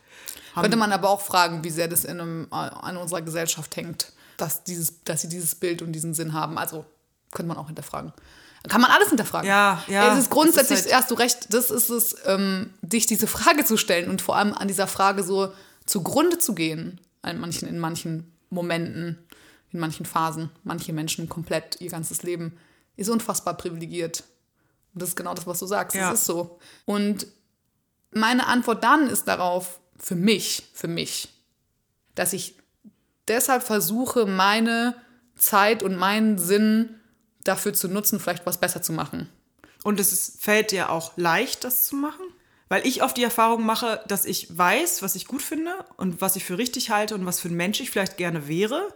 [0.54, 3.76] haben Könnte man aber auch fragen, wie sehr das in einem, äh, an unserer Gesellschaft
[3.78, 6.58] hängt, dass, dieses, dass sie dieses Bild und diesen Sinn haben.
[6.58, 6.86] Also
[7.32, 8.14] könnte man auch hinterfragen.
[8.70, 9.48] Kann man alles hinterfragen.
[9.48, 10.14] Ja, ja.
[10.14, 13.66] Es ist grundsätzlich, ist halt- hast du recht, das ist es, ähm, dich diese Frage
[13.66, 15.54] zu stellen und vor allem an dieser Frage so
[15.86, 19.20] zugrunde zu gehen, in manchen, in manchen Momenten,
[19.72, 20.50] in manchen Phasen.
[20.64, 22.58] Manche Menschen komplett ihr ganzes Leben
[22.96, 24.24] ist unfassbar privilegiert.
[24.94, 25.96] Und das ist genau das, was du sagst.
[25.96, 26.14] Ja.
[26.14, 26.60] Es ist so.
[26.86, 27.28] Und
[28.12, 31.30] meine Antwort dann ist darauf, für mich, für mich,
[32.16, 32.56] dass ich
[33.28, 34.96] deshalb versuche, meine
[35.36, 37.00] Zeit und meinen Sinn
[37.44, 39.30] dafür zu nutzen, vielleicht was besser zu machen.
[39.84, 42.24] Und es ist, fällt dir auch leicht, das zu machen?
[42.70, 46.36] Weil ich oft die Erfahrung mache, dass ich weiß, was ich gut finde und was
[46.36, 48.94] ich für richtig halte und was für ein Mensch ich vielleicht gerne wäre.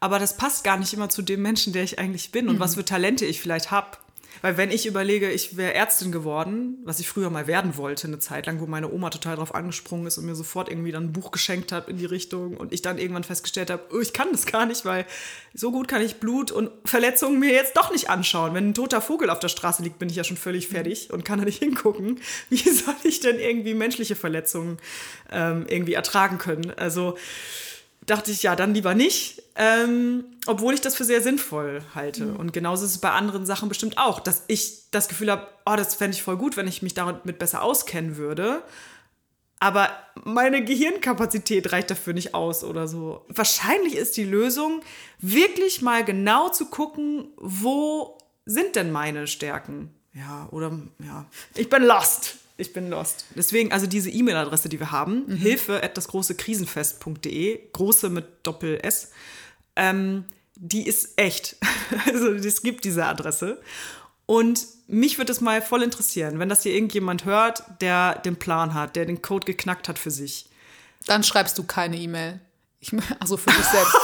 [0.00, 2.76] Aber das passt gar nicht immer zu dem Menschen, der ich eigentlich bin und was
[2.76, 3.98] für Talente ich vielleicht habe.
[4.40, 8.18] Weil wenn ich überlege, ich wäre Ärztin geworden, was ich früher mal werden wollte, eine
[8.18, 11.12] Zeit lang, wo meine Oma total drauf angesprungen ist und mir sofort irgendwie dann ein
[11.12, 14.28] Buch geschenkt hat in die Richtung und ich dann irgendwann festgestellt habe, oh, ich kann
[14.30, 15.06] das gar nicht, weil
[15.54, 18.54] so gut kann ich Blut und Verletzungen mir jetzt doch nicht anschauen.
[18.54, 21.24] Wenn ein toter Vogel auf der Straße liegt, bin ich ja schon völlig fertig und
[21.24, 22.20] kann da nicht hingucken.
[22.50, 24.78] Wie soll ich denn irgendwie menschliche Verletzungen
[25.30, 26.72] ähm, irgendwie ertragen können?
[26.76, 27.16] Also
[28.10, 32.32] dachte ich, ja, dann lieber nicht, ähm, obwohl ich das für sehr sinnvoll halte.
[32.32, 35.76] Und genauso ist es bei anderen Sachen bestimmt auch, dass ich das Gefühl habe, oh,
[35.76, 38.62] das fände ich voll gut, wenn ich mich damit besser auskennen würde.
[39.60, 39.90] Aber
[40.24, 43.24] meine Gehirnkapazität reicht dafür nicht aus oder so.
[43.28, 44.82] Wahrscheinlich ist die Lösung,
[45.18, 49.94] wirklich mal genau zu gucken, wo sind denn meine Stärken?
[50.14, 51.26] Ja, oder ja.
[51.54, 52.36] Ich bin lost.
[52.60, 53.24] Ich bin lost.
[53.36, 58.80] Deswegen, also diese E-Mail-Adresse, die wir haben, hilfe at das große krisenfest.de, große mit Doppel
[58.82, 59.12] S,
[59.76, 60.24] ähm,
[60.56, 61.56] die ist echt.
[62.06, 63.62] Also es gibt diese Adresse.
[64.26, 68.74] Und mich würde es mal voll interessieren, wenn das hier irgendjemand hört, der den Plan
[68.74, 70.50] hat, der den Code geknackt hat für sich.
[71.06, 72.40] Dann schreibst du keine E-Mail.
[73.20, 73.94] Also für dich selbst.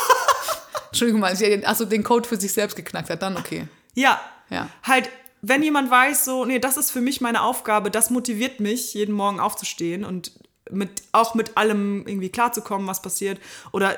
[0.87, 1.37] Entschuldigung mal,
[1.67, 3.69] also den Code für sich selbst geknackt hat, dann okay.
[3.95, 4.71] Ja, Ja.
[4.83, 5.11] halt,
[5.47, 9.15] wenn jemand weiß, so, nee, das ist für mich meine Aufgabe, das motiviert mich, jeden
[9.15, 10.33] Morgen aufzustehen und
[10.71, 13.39] mit, auch mit allem irgendwie klarzukommen, was passiert,
[13.71, 13.97] oder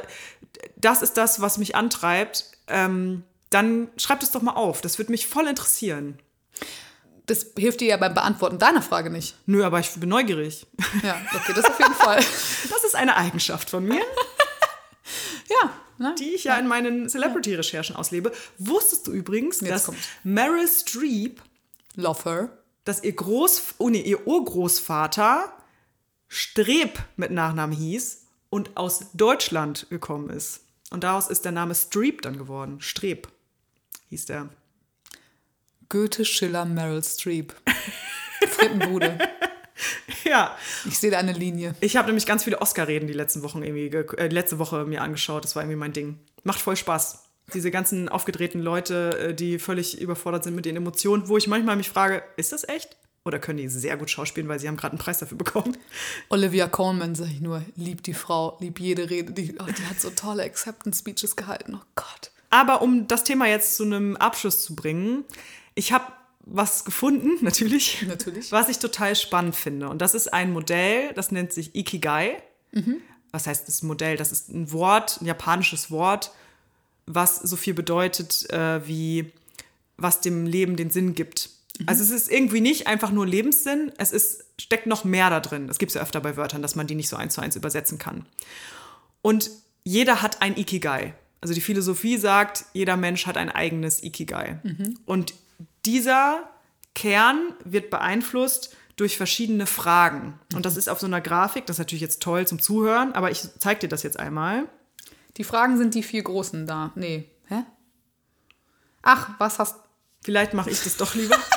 [0.77, 4.81] das ist das, was mich antreibt, ähm, dann schreibt es doch mal auf.
[4.81, 6.19] Das würde mich voll interessieren.
[7.27, 9.37] Das hilft dir ja beim Beantworten deiner Frage nicht.
[9.47, 10.67] Nö, aber ich bin neugierig.
[11.05, 12.19] Ja, okay, das auf jeden Fall.
[12.71, 14.03] Das ist eine Eigenschaft von mir,
[15.49, 16.15] Ja, ne?
[16.19, 18.33] die ich ja in meinen Celebrity-Recherchen auslebe.
[18.59, 20.09] Wusstest du übrigens, Jetzt dass kommt's.
[20.25, 21.43] Meryl Streep
[21.95, 22.51] Love
[22.85, 25.53] dass ihr Groß, oh nee, ihr Urgroßvater
[26.29, 30.61] Streb mit Nachnamen hieß und aus Deutschland gekommen ist.
[30.91, 32.81] Und daraus ist der Name Streep dann geworden.
[32.81, 33.29] Streb
[34.09, 34.49] hieß der.
[35.89, 37.55] Goethe, Schiller, Meryl Streep.
[38.49, 39.19] Frittenbude.
[40.25, 41.75] Ja, Ich sehe da eine Linie.
[41.81, 45.03] ich habe nämlich ganz viele Oscar-Reden die letzten Wochen irgendwie, ge- äh, letzte Woche mir
[45.03, 45.45] angeschaut.
[45.45, 46.19] Das war irgendwie mein Ding.
[46.45, 47.23] Macht voll Spaß.
[47.55, 51.77] Diese ganzen aufgedrehten Leute, äh, die völlig überfordert sind mit den Emotionen, wo ich manchmal
[51.77, 52.97] mich frage, ist das echt?
[53.25, 55.77] Oder können die sehr gut schauspielen, weil sie haben gerade einen Preis dafür bekommen?
[56.29, 59.33] Olivia Colman, sag ich nur, liebt die Frau, liebt jede Rede.
[59.33, 61.75] Die, oh, die hat so tolle Acceptance-Speeches gehalten.
[61.77, 62.31] Oh Gott.
[62.51, 65.25] Aber um das Thema jetzt zu einem Abschluss zu bringen,
[65.75, 66.05] ich habe
[66.47, 68.53] was gefunden, natürlich, Natürlich.
[68.53, 69.89] was ich total spannend finde.
[69.89, 72.43] Und das ist ein Modell, das nennt sich Ikigai.
[73.33, 74.17] Was heißt das Modell?
[74.17, 76.31] Das ist ein Wort, ein japanisches Wort,
[77.07, 79.33] was so viel bedeutet äh, wie
[79.97, 81.49] was dem Leben den Sinn gibt.
[81.87, 85.69] Also es ist irgendwie nicht einfach nur Lebenssinn, es ist, steckt noch mehr da drin.
[85.69, 87.57] Das gibt es ja öfter bei Wörtern, dass man die nicht so eins zu eins
[87.57, 88.27] übersetzen kann.
[89.23, 89.51] Und
[89.85, 91.15] jeder hat ein Ikigai.
[91.41, 94.59] Also die Philosophie sagt, jeder Mensch hat ein eigenes Ikigai.
[95.07, 95.35] Und
[95.87, 96.49] dieser
[96.94, 100.38] Kern wird beeinflusst durch verschiedene Fragen.
[100.55, 103.31] Und das ist auf so einer Grafik, das ist natürlich jetzt toll zum Zuhören, aber
[103.31, 104.64] ich zeige dir das jetzt einmal.
[105.37, 106.92] Die Fragen sind die vier großen da.
[106.94, 107.31] Nee.
[107.49, 107.62] Hä?
[109.03, 109.77] Ach, was hast
[110.25, 111.38] Vielleicht mache ich das doch lieber.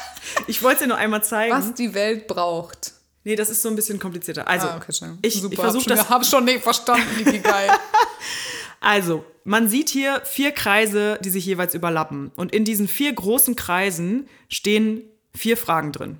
[0.47, 1.53] Ich wollte es dir nur einmal zeigen.
[1.53, 2.93] was die Welt braucht.
[3.23, 4.47] Nee, das ist so ein bisschen komplizierter.
[4.47, 5.99] Also, Ah, okay, ich, ich versuche das.
[6.01, 7.69] schon, hab schon nicht verstanden, wie geil.
[8.79, 12.31] Also, man sieht hier vier Kreise, die sich jeweils überlappen.
[12.35, 15.01] Und in diesen vier großen Kreisen stehen
[15.35, 16.19] vier Fragen drin.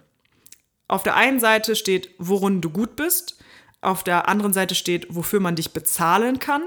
[0.88, 3.38] Auf der einen Seite steht, worin du gut bist.
[3.82, 6.64] Auf der anderen Seite steht, wofür man dich bezahlen kann.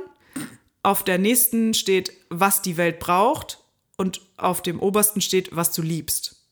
[0.83, 3.59] Auf der nächsten steht, was die Welt braucht.
[3.97, 6.43] Und auf dem obersten steht, was du liebst.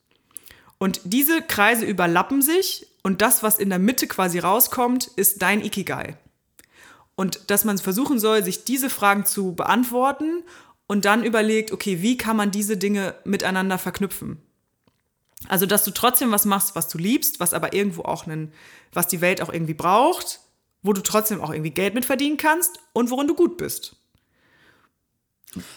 [0.79, 5.65] Und diese Kreise überlappen sich und das, was in der Mitte quasi rauskommt, ist dein
[5.65, 6.17] Ikigai.
[7.21, 10.43] Und dass man versuchen soll, sich diese Fragen zu beantworten
[10.87, 14.41] und dann überlegt, okay, wie kann man diese Dinge miteinander verknüpfen?
[15.47, 18.55] Also, dass du trotzdem was machst, was du liebst, was aber irgendwo auch einen,
[18.95, 20.41] was die Welt auch irgendwie braucht,
[20.81, 23.97] wo du trotzdem auch irgendwie Geld mit verdienen kannst und worin du gut bist.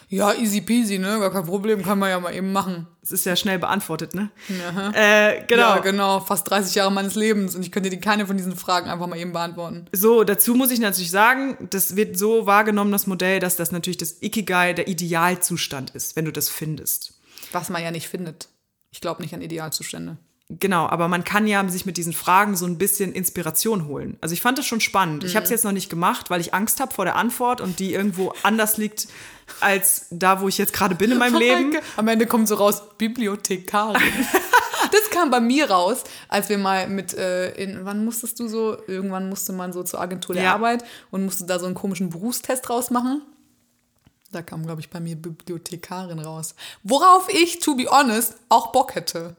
[0.08, 1.20] Ja, easy peasy, ne?
[1.20, 2.88] Gar kein Problem, kann man ja mal eben machen.
[3.02, 4.30] Das ist ja schnell beantwortet, ne?
[4.94, 5.76] Äh, genau.
[5.76, 6.20] Ja, genau.
[6.20, 9.18] Fast 30 Jahre meines Lebens und ich könnte dir keine von diesen Fragen einfach mal
[9.18, 9.86] eben beantworten.
[9.92, 13.98] So, dazu muss ich natürlich sagen, das wird so wahrgenommen, das Modell, dass das natürlich
[13.98, 17.14] das Ikigai der Idealzustand ist, wenn du das findest.
[17.52, 18.50] Was man ja nicht findet.
[18.92, 20.18] Ich glaube nicht an Idealzustände.
[20.60, 24.18] Genau, aber man kann ja sich mit diesen Fragen so ein bisschen Inspiration holen.
[24.22, 25.24] Also ich fand das schon spannend.
[25.24, 27.80] Ich habe es jetzt noch nicht gemacht, weil ich Angst habe vor der Antwort und
[27.80, 29.08] die irgendwo anders liegt
[29.60, 31.78] als da, wo ich jetzt gerade bin in meinem Leben.
[31.98, 34.02] Am Ende kommt so raus, Bibliothekarin.
[34.92, 38.78] das kam bei mir raus, als wir mal mit, äh, in, wann musstest du so,
[38.88, 40.54] irgendwann musste man so zur Agentur der Ja.
[40.54, 43.22] Arbeit und musste da so einen komischen Berufstest rausmachen.
[44.32, 46.56] Da kam, glaube ich, bei mir Bibliothekarin raus.
[46.82, 49.36] Worauf ich, to be honest, auch Bock hätte.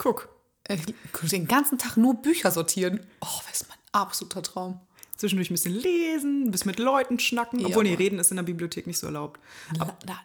[0.00, 0.30] Guck,
[0.66, 3.06] Ich könnte den ganzen Tag nur Bücher sortieren.
[3.20, 4.80] Oh, das ist mein absoluter Traum.
[5.18, 7.60] zwischendurch ein bisschen lesen, ein bisschen mit Leuten schnacken.
[7.60, 9.38] Ja, Obwohl, nee, reden ist in der Bibliothek nicht so erlaubt.
[9.76, 10.18] La, la,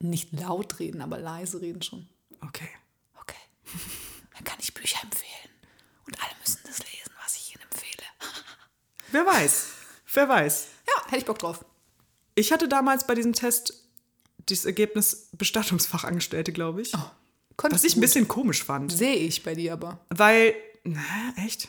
[0.00, 2.06] nicht laut reden, aber leise reden schon.
[2.42, 2.68] Okay.
[3.22, 3.38] Okay.
[4.34, 5.50] Dann kann ich Bücher empfehlen.
[6.06, 8.06] Und alle müssen das lesen, was ich ihnen empfehle.
[9.12, 9.66] Wer weiß.
[10.12, 10.66] Wer weiß.
[10.86, 11.64] Ja, hätte ich Bock drauf.
[12.34, 13.82] Ich hatte damals bei diesem Test
[14.44, 16.92] das Ergebnis Bestattungsfachangestellte, glaube ich.
[17.56, 18.08] Könntest was ich du ein gut.
[18.08, 18.92] bisschen komisch fand.
[18.92, 19.98] Sehe ich bei dir aber.
[20.10, 21.00] Weil, na,
[21.44, 21.68] echt?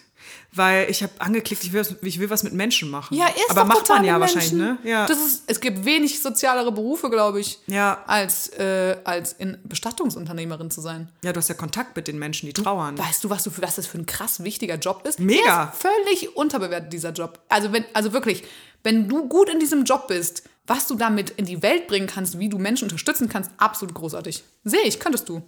[0.52, 3.16] Weil ich habe angeklickt, ich will, was- ich will was mit Menschen machen.
[3.16, 4.78] Ja, ist Aber macht man ja wahrscheinlich, ne?
[4.84, 5.06] Ja.
[5.06, 8.04] Das ist, es gibt wenig sozialere Berufe, glaube ich, Ja.
[8.08, 11.10] als, äh, als in Bestattungsunternehmerin zu sein.
[11.24, 12.98] ja, du hast ja Kontakt mit den Menschen, die trauern.
[12.98, 15.20] Weißt du, was, du, was das für ein krass wichtiger Job ist?
[15.20, 15.72] Mega.
[15.74, 17.40] Ist völlig unterbewertet, dieser Job.
[17.50, 18.44] Also, wenn, also wirklich,
[18.84, 22.40] wenn du gut in diesem Job bist, was du damit in die Welt bringen kannst,
[22.40, 24.44] wie du Menschen unterstützen kannst, absolut großartig.
[24.66, 25.42] Sehe ich, könntest du.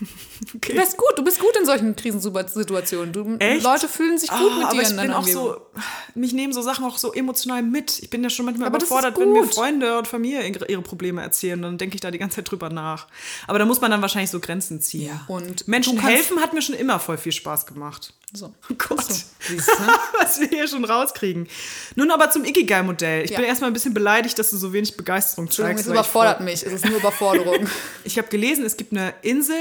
[0.56, 0.72] Okay.
[0.72, 3.12] Du bist gut, du bist gut in solchen Krisensituationen.
[3.12, 3.62] Du, Echt?
[3.62, 5.44] Leute fühlen sich gut Ah, mit aber dir ich in bin auch Umgebung.
[5.54, 5.80] so,
[6.14, 7.98] mich nehmen so Sachen auch so emotional mit.
[8.02, 9.44] Ich bin ja schon manchmal Aber überfordert, wenn mir.
[9.44, 11.60] Freunde und Familie ihre Probleme erzählen.
[11.60, 13.06] Dann denke ich da die ganze Zeit drüber nach.
[13.46, 15.08] Aber da muss man dann wahrscheinlich so Grenzen ziehen.
[15.08, 15.24] Ja.
[15.28, 18.14] Und Menschen helfen hat mir schon immer voll viel Spaß gemacht.
[18.32, 18.46] So.
[18.70, 19.04] Oh Gott.
[19.04, 19.24] So?
[20.20, 21.48] Was wir hier schon rauskriegen.
[21.96, 23.24] Nun aber zum Ikigai-Modell.
[23.24, 23.36] Ich Ja.
[23.38, 25.80] bin erstmal ein bisschen beleidigt, dass du so wenig Begeisterung zeigst.
[25.82, 26.64] es ich überfordert mich.
[26.66, 27.68] Es ist nur Überforderung.
[28.04, 29.56] Ich habe gelesen, es gibt eine Insel,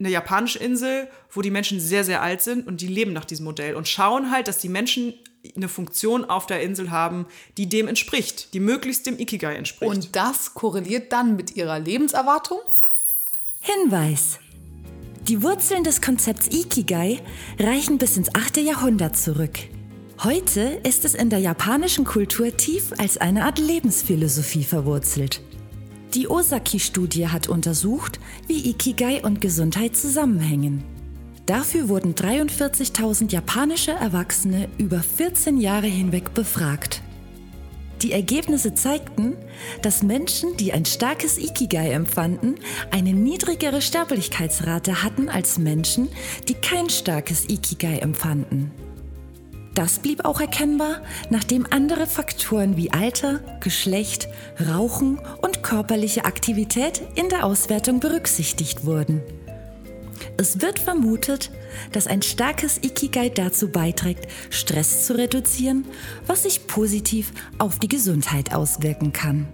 [0.00, 3.44] eine japanische Insel, wo die Menschen sehr, sehr alt sind und die leben nach diesem
[3.44, 5.14] Modell und schauen halt, dass die Menschen
[5.56, 9.90] eine Funktion auf der Insel haben, die dem entspricht, die möglichst dem Ikigai entspricht.
[9.90, 12.58] Und das korreliert dann mit ihrer Lebenserwartung?
[13.60, 14.38] Hinweis.
[15.28, 17.20] Die Wurzeln des Konzepts Ikigai
[17.58, 18.58] reichen bis ins 8.
[18.58, 19.58] Jahrhundert zurück.
[20.22, 25.40] Heute ist es in der japanischen Kultur tief als eine Art Lebensphilosophie verwurzelt.
[26.14, 28.18] Die Osaki-Studie hat untersucht,
[28.48, 30.82] wie Ikigai und Gesundheit zusammenhängen.
[31.46, 37.02] Dafür wurden 43.000 japanische Erwachsene über 14 Jahre hinweg befragt.
[38.02, 39.36] Die Ergebnisse zeigten,
[39.82, 42.56] dass Menschen, die ein starkes Ikigai empfanden,
[42.90, 46.08] eine niedrigere Sterblichkeitsrate hatten als Menschen,
[46.48, 48.72] die kein starkes Ikigai empfanden.
[49.74, 54.28] Das blieb auch erkennbar, nachdem andere Faktoren wie Alter, Geschlecht,
[54.68, 59.22] Rauchen und körperliche Aktivität in der Auswertung berücksichtigt wurden.
[60.36, 61.50] Es wird vermutet,
[61.92, 65.86] dass ein starkes Ikigai dazu beiträgt, Stress zu reduzieren,
[66.26, 69.48] was sich positiv auf die Gesundheit auswirken kann.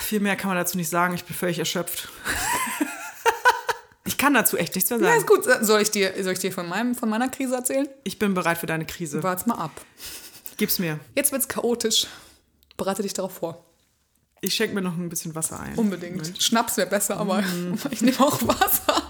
[0.00, 2.08] Viel mehr kann man dazu nicht sagen, ich bin völlig erschöpft.
[4.06, 5.18] Ich kann dazu echt nichts mehr Ja, sagen.
[5.20, 5.44] ist gut.
[5.66, 7.88] Soll ich dir, soll ich dir von, meinem, von meiner Krise erzählen?
[8.04, 9.22] Ich bin bereit für deine Krise.
[9.22, 9.72] Wart's mal ab.
[10.56, 10.98] Gib's mir.
[11.14, 12.06] Jetzt wird's chaotisch.
[12.76, 13.64] Bereite dich darauf vor.
[14.40, 15.74] Ich schenke mir noch ein bisschen Wasser ein.
[15.76, 16.40] Unbedingt.
[16.42, 17.42] Schnaps wäre besser, aber
[17.90, 19.02] ich nehme auch Wasser.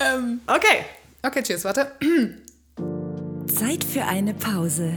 [0.00, 0.84] ähm, Okay.
[1.22, 1.92] okay, cheers, warte.
[3.46, 4.92] Zeit für eine Pause.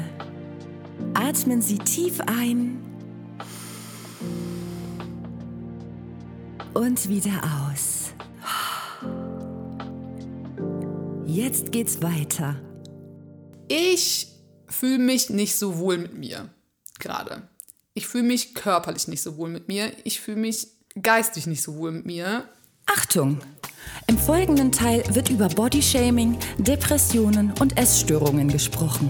[1.14, 2.80] Atmen Sie tief ein
[6.74, 8.01] und wieder aus.
[11.32, 12.60] Jetzt geht's weiter.
[13.70, 14.28] Ich
[14.68, 16.50] fühle mich nicht so wohl mit mir.
[17.00, 17.44] Gerade.
[17.94, 19.94] Ich fühle mich körperlich nicht so wohl mit mir.
[20.04, 20.68] Ich fühle mich
[21.02, 22.50] geistig nicht so wohl mit mir.
[22.86, 23.40] Achtung!
[24.08, 29.10] Im folgenden Teil wird über Bodyshaming, Depressionen und Essstörungen gesprochen.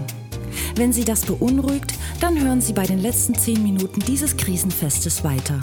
[0.76, 5.60] Wenn Sie das beunruhigt, dann hören Sie bei den letzten 10 Minuten dieses Krisenfestes weiter.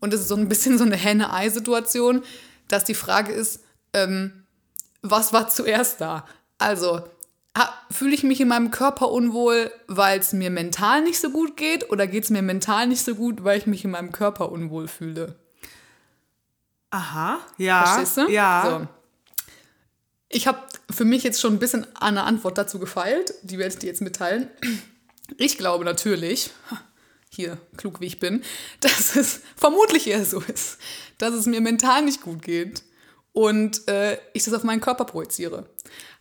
[0.00, 2.22] Und es ist so ein bisschen so eine Henne-Ei-Situation,
[2.68, 3.60] dass die Frage ist,
[3.92, 4.39] ähm,
[5.02, 6.26] was war zuerst da?
[6.58, 7.02] Also,
[7.90, 11.90] fühle ich mich in meinem Körper unwohl, weil es mir mental nicht so gut geht?
[11.90, 14.88] Oder geht es mir mental nicht so gut, weil ich mich in meinem Körper unwohl
[14.88, 15.36] fühle?
[16.90, 17.38] Aha.
[17.58, 17.84] Ja.
[17.84, 18.30] Verstehst du?
[18.30, 18.80] Ja.
[18.80, 18.88] So.
[20.28, 20.60] Ich habe
[20.90, 23.34] für mich jetzt schon ein bisschen eine Antwort dazu gefeilt.
[23.42, 24.48] Die werde ich dir jetzt mitteilen.
[25.36, 26.50] Ich glaube natürlich,
[27.28, 28.42] hier klug wie ich bin,
[28.80, 30.78] dass es vermutlich eher so ist,
[31.18, 32.82] dass es mir mental nicht gut geht
[33.40, 35.64] und äh, ich das auf meinen Körper projiziere.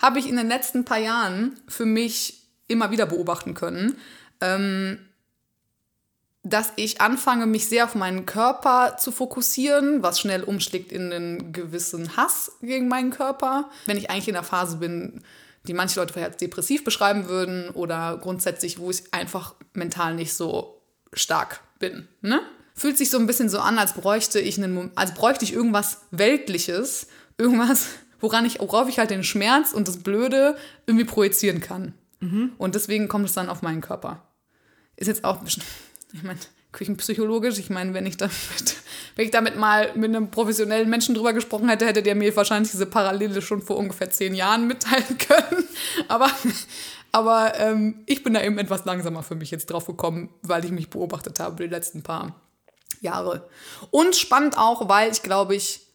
[0.01, 3.97] Habe ich in den letzten paar Jahren für mich immer wieder beobachten können.
[4.39, 4.99] Ähm,
[6.43, 11.51] dass ich anfange, mich sehr auf meinen Körper zu fokussieren, was schnell umschlägt in einen
[11.51, 13.69] gewissen Hass gegen meinen Körper.
[13.85, 15.21] Wenn ich eigentlich in einer Phase bin,
[15.63, 20.33] die manche Leute vielleicht als depressiv beschreiben würden oder grundsätzlich, wo ich einfach mental nicht
[20.33, 22.07] so stark bin.
[22.21, 22.39] Ne?
[22.79, 26.01] Fühlt sich so ein bisschen so an, als bräuchte ich einen, als bräuchte ich irgendwas
[26.11, 27.87] Weltliches, irgendwas,
[28.19, 31.93] woran ich, worauf ich halt den Schmerz und das Blöde irgendwie projizieren kann.
[32.57, 34.23] Und deswegen kommt es dann auf meinen Körper
[34.99, 35.63] ist jetzt auch ein bisschen,
[36.13, 36.39] ich meine,
[36.71, 37.57] küchenpsychologisch.
[37.57, 38.33] Ich meine, wenn ich damit,
[39.15, 42.71] wenn ich damit mal mit einem professionellen Menschen drüber gesprochen hätte, hätte der mir wahrscheinlich
[42.71, 45.63] diese Parallele schon vor ungefähr zehn Jahren mitteilen können.
[46.07, 46.29] Aber,
[47.11, 50.71] aber ähm, ich bin da eben etwas langsamer für mich jetzt drauf gekommen, weil ich
[50.71, 52.35] mich beobachtet habe die letzten paar
[53.01, 53.49] Jahre.
[53.91, 55.87] Und spannend auch, weil ich glaube ich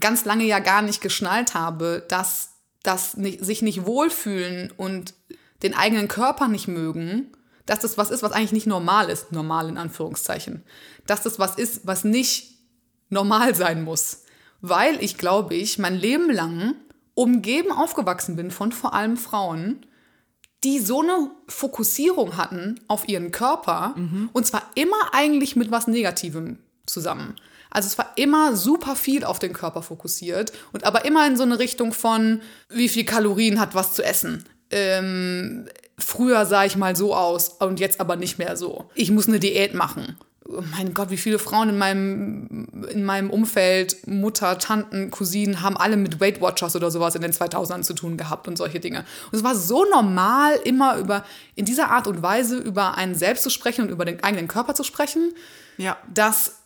[0.00, 2.50] ganz lange ja gar nicht geschnallt habe, dass
[2.82, 5.14] das sich nicht wohlfühlen und
[5.62, 7.32] den eigenen Körper nicht mögen,
[7.66, 10.64] dass das was ist, was eigentlich nicht normal ist, normal in Anführungszeichen.
[11.06, 12.58] Dass das was ist, was nicht
[13.10, 14.24] normal sein muss.
[14.62, 16.74] Weil ich, glaube ich, mein Leben lang
[17.14, 19.84] umgeben aufgewachsen bin von vor allem Frauen,
[20.64, 23.94] die so eine Fokussierung hatten auf ihren Körper
[24.32, 27.36] und zwar immer eigentlich mit was Negativem zusammen.
[27.70, 31.44] Also es war immer super viel auf den Körper fokussiert und aber immer in so
[31.44, 34.44] eine Richtung von, wie viel Kalorien hat was zu essen.
[34.70, 35.68] Ähm,
[35.98, 38.90] früher sah ich mal so aus und jetzt aber nicht mehr so.
[38.94, 40.16] Ich muss eine Diät machen.
[40.52, 45.76] Oh mein Gott, wie viele Frauen in meinem, in meinem Umfeld, Mutter, Tanten, Cousinen, haben
[45.76, 49.04] alle mit Weight Watchers oder sowas in den 2000ern zu tun gehabt und solche Dinge.
[49.30, 53.44] Und es war so normal, immer über, in dieser Art und Weise über einen selbst
[53.44, 55.32] zu sprechen und über den eigenen Körper zu sprechen,
[55.78, 55.96] Ja.
[56.12, 56.56] dass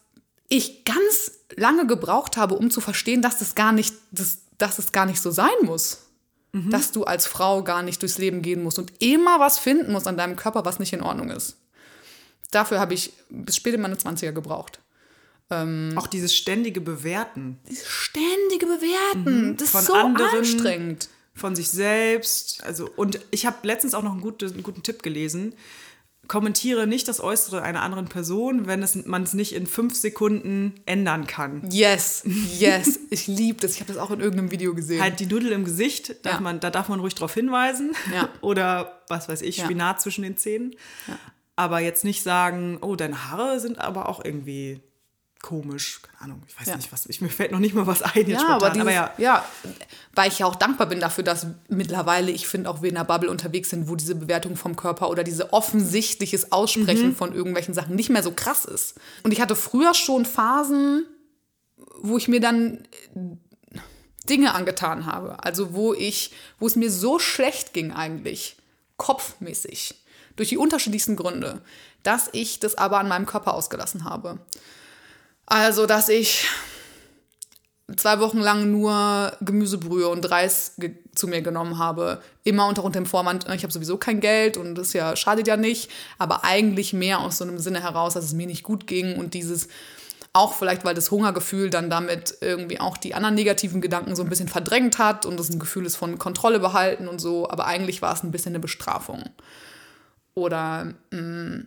[0.49, 4.93] ich ganz lange gebraucht habe, um zu verstehen, dass das gar nicht, dass, dass es
[4.93, 6.01] gar nicht so sein muss.
[6.71, 10.07] Dass du als Frau gar nicht durchs Leben gehen musst und immer was finden musst
[10.07, 11.57] an deinem Körper, was nicht in Ordnung ist.
[12.55, 14.81] Dafür habe ich bis spät in meine 20er gebraucht.
[15.51, 20.39] Auch dieses ständige Bewerten Dieses ständige Bewerten, das Von ist so anderen.
[20.39, 21.09] anstrengend.
[21.35, 22.65] von sich selbst.
[22.65, 25.55] Also, und ich habe letztens auch noch einen guten, einen guten Tipp gelesen.
[26.29, 31.27] Kommentiere nicht das Äußere einer anderen Person, wenn man es nicht in fünf Sekunden ändern
[31.27, 31.69] kann.
[31.71, 32.23] Yes,
[32.59, 33.73] yes, ich liebe das.
[33.75, 35.03] Ich habe das auch in irgendeinem Video gesehen.
[35.03, 36.41] Halt die Nudel im Gesicht, darf Ja.
[36.41, 37.95] man, da darf man ruhig drauf hinweisen.
[38.13, 38.31] Ja.
[38.41, 39.65] Oder was weiß ich, Ja.
[39.67, 40.75] Spinat zwischen den Zähnen.
[41.57, 44.81] Aber jetzt nicht sagen, oh, deine Haare sind aber auch irgendwie
[45.41, 46.01] komisch.
[46.03, 46.77] Keine Ahnung, ich weiß Ja.
[46.77, 48.73] nicht, was, ich, mir fällt noch nicht mal was ein jetzt ja, aber, spontan.
[48.73, 49.45] dieses, aber ja, ja.
[50.15, 53.05] weil ich ja auch dankbar bin dafür, dass mittlerweile, ich finde, auch wir in einer
[53.05, 57.15] Bubble unterwegs sind, wo diese Bewertung vom Körper oder diese offensichtliches Aussprechen Mhm.
[57.17, 58.95] von irgendwelchen Sachen nicht mehr so krass ist.
[59.23, 61.05] Und ich hatte früher schon Phasen,
[62.01, 62.79] wo ich mir dann
[63.15, 63.79] äh,
[64.29, 65.45] Dinge angetan habe.
[65.45, 68.57] Also wo ich, wo es mir so schlecht ging eigentlich,
[68.97, 69.95] kopfmäßig,
[70.37, 71.61] durch die unterschiedlichsten Gründe,
[72.03, 74.39] dass ich das aber an meinem Körper ausgelassen habe.
[75.47, 76.47] Also, dass ich
[77.97, 82.23] zwei Wochen lang nur Gemüsebrühe und Reis ge zu mir genommen habe.
[82.43, 85.57] Immer unter, unter dem Vorwand, ich habe sowieso kein Geld und das ja schadet ja
[85.57, 89.17] nicht, aber eigentlich mehr aus so einem Sinne heraus, dass es mir nicht gut ging
[89.17, 89.69] und dieses
[90.33, 94.29] Auch vielleicht, weil das Hungergefühl dann damit irgendwie auch die anderen negativen Gedanken so ein
[94.29, 97.49] bisschen verdrängt hat und es ein Gefühl ist von Kontrolle behalten und so.
[97.49, 99.23] Aber eigentlich war es ein bisschen eine Bestrafung.
[100.35, 101.65] Oder mh,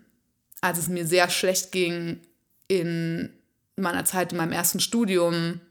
[0.62, 2.20] als es mir sehr schlecht ging
[2.68, 3.30] in
[3.76, 5.62] meiner Zeit in meinem ersten Studium,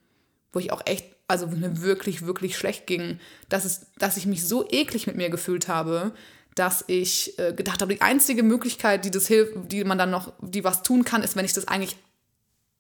[0.52, 3.18] wo ich auch echt, also wo mir wirklich, wirklich schlecht ging,
[3.48, 6.12] dass, es, dass ich mich so eklig mit mir gefühlt habe,
[6.54, 10.32] dass ich äh, gedacht habe, die einzige Möglichkeit, die das hilft, die man dann noch,
[10.40, 11.96] die was tun kann, ist, wenn ich das eigentlich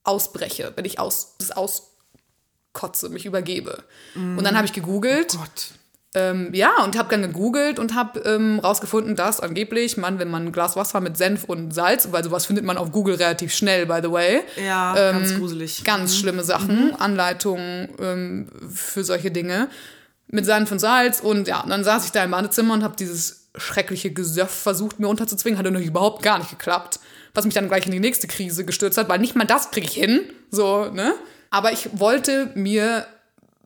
[0.04, 3.84] ausbreche, wenn ich aus, das auskotze, mich übergebe.
[4.38, 5.34] Und dann habe ich gegoogelt.
[5.34, 5.70] Oh Gott.
[6.16, 10.46] Ähm, ja, und habe dann gegoogelt und habe ähm, rausgefunden, dass angeblich man, wenn man
[10.46, 13.84] ein Glas Wasser mit Senf und Salz, weil sowas findet man auf Google relativ schnell,
[13.84, 14.40] by the way.
[14.66, 15.84] Ja, ähm, ganz gruselig.
[15.84, 19.68] Ganz schlimme Sachen, Anleitungen ähm, für solche Dinge.
[20.28, 23.50] Mit Senf und Salz und ja, dann saß ich da im Badezimmer und habe dieses
[23.54, 25.58] schreckliche Gesöff versucht, mir unterzuzwingen.
[25.58, 26.98] Hat natürlich überhaupt gar nicht geklappt.
[27.34, 29.86] Was mich dann gleich in die nächste Krise gestürzt hat, weil nicht mal das kriege
[29.86, 30.22] ich hin.
[30.50, 31.12] So, ne?
[31.50, 33.06] Aber ich wollte mir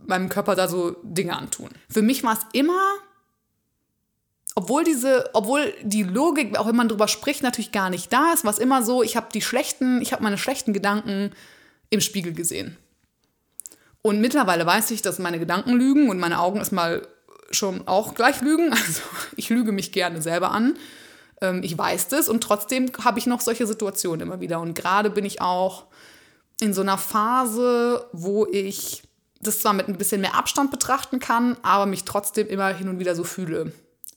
[0.06, 1.70] meinem Körper da so Dinge antun.
[1.88, 2.80] Für mich war es immer,
[4.54, 8.44] obwohl diese, obwohl die Logik, auch wenn man drüber spricht, natürlich gar nicht da ist,
[8.44, 11.32] war es immer so, ich habe die schlechten, ich habe meine schlechten Gedanken
[11.90, 12.76] im Spiegel gesehen.
[14.02, 17.06] Und mittlerweile weiß ich, dass meine Gedanken lügen und meine Augen erstmal
[17.50, 18.70] schon auch gleich lügen.
[18.86, 19.02] Also
[19.36, 20.76] ich lüge mich gerne selber an.
[21.40, 24.60] Ähm, ich weiß das und trotzdem habe ich noch solche Situationen immer wieder.
[24.60, 25.86] Und gerade bin ich auch
[26.60, 29.02] in so einer Phase, wo ich
[29.40, 32.98] das zwar mit ein bisschen mehr Abstand betrachten kann, aber mich trotzdem immer hin und
[32.98, 33.72] wieder so fühle.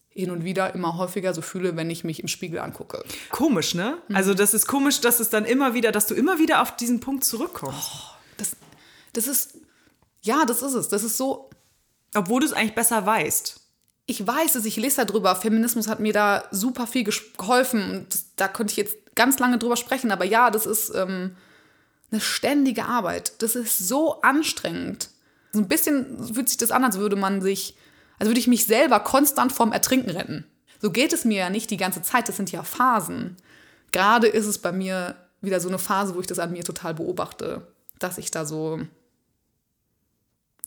[0.10, 3.04] Hin und wieder immer häufiger so fühle, wenn ich mich im Spiegel angucke.
[3.32, 3.98] Komisch, ne?
[4.14, 7.00] Also das ist komisch, dass es dann immer wieder, dass du immer wieder auf diesen
[7.00, 7.92] Punkt zurückkommst.
[8.38, 8.56] Das,
[9.14, 9.56] das ist,
[10.22, 10.90] ja, das ist es.
[10.90, 11.50] Das ist so,
[12.14, 13.60] Obwohl du es eigentlich besser weißt.
[14.06, 15.36] ich weiß es, ich lese darüber.
[15.36, 19.58] Feminismus hat mir da super viel geholfen und das, da könnte ich jetzt ganz lange
[19.58, 20.12] drüber sprechen.
[20.12, 21.36] Aber ja, das ist ähm,
[22.12, 23.42] eine ständige Arbeit.
[23.42, 25.10] Das ist so anstrengend.
[25.54, 27.76] So ein bisschen fühlt sich das an, als würde man sich,
[28.20, 30.46] als würde ich mich selber konstant vom Ertrinken retten.
[30.82, 32.28] So geht es mir ja nicht die ganze Zeit.
[32.28, 33.38] Das sind ja Phasen.
[33.92, 36.96] Gerade ist es bei mir wieder so eine Phase, wo ich das an mir total
[36.96, 37.68] beobachte,
[38.00, 38.82] dass ich da so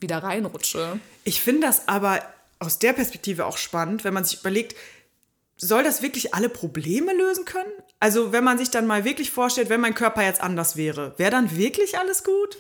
[0.01, 1.01] wieder reinrutsche.
[1.24, 2.22] Ich finde das aber
[2.59, 4.76] aus der Perspektive auch spannend, wenn man sich überlegt,
[5.57, 7.70] soll das wirklich alle Probleme lösen können?
[7.98, 11.30] Also wenn man sich dann mal wirklich vorstellt, wenn mein Körper jetzt anders wäre, wäre
[11.30, 12.59] dann wirklich alles gut?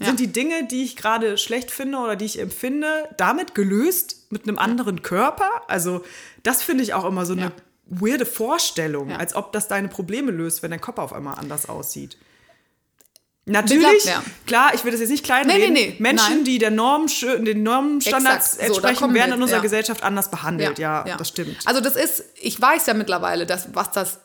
[0.00, 4.44] Sind die Dinge, die ich gerade schlecht finde oder die ich empfinde, damit gelöst mit
[4.46, 5.48] einem anderen Körper?
[5.66, 6.04] Also
[6.44, 7.52] das finde ich auch immer so eine Ja.
[7.86, 9.16] weirde Vorstellung, Ja.
[9.16, 12.16] als ob das deine Probleme löst, wenn dein Körper auf einmal anders aussieht.
[13.48, 14.24] Natürlich, ja.
[14.44, 15.72] klar, ich will das jetzt nicht klein Nee, reden.
[15.72, 16.44] nee, nee, Menschen, nein.
[16.44, 18.58] die der Norm, den Normstandards Exakt.
[18.58, 19.62] So, entsprechen, kommen werden in unserer ja.
[19.62, 20.80] Gesellschaft anders behandelt.
[20.80, 21.56] Ja, das stimmt.
[21.64, 24.18] Also das ist, ich weiß ja mittlerweile, dass, was das,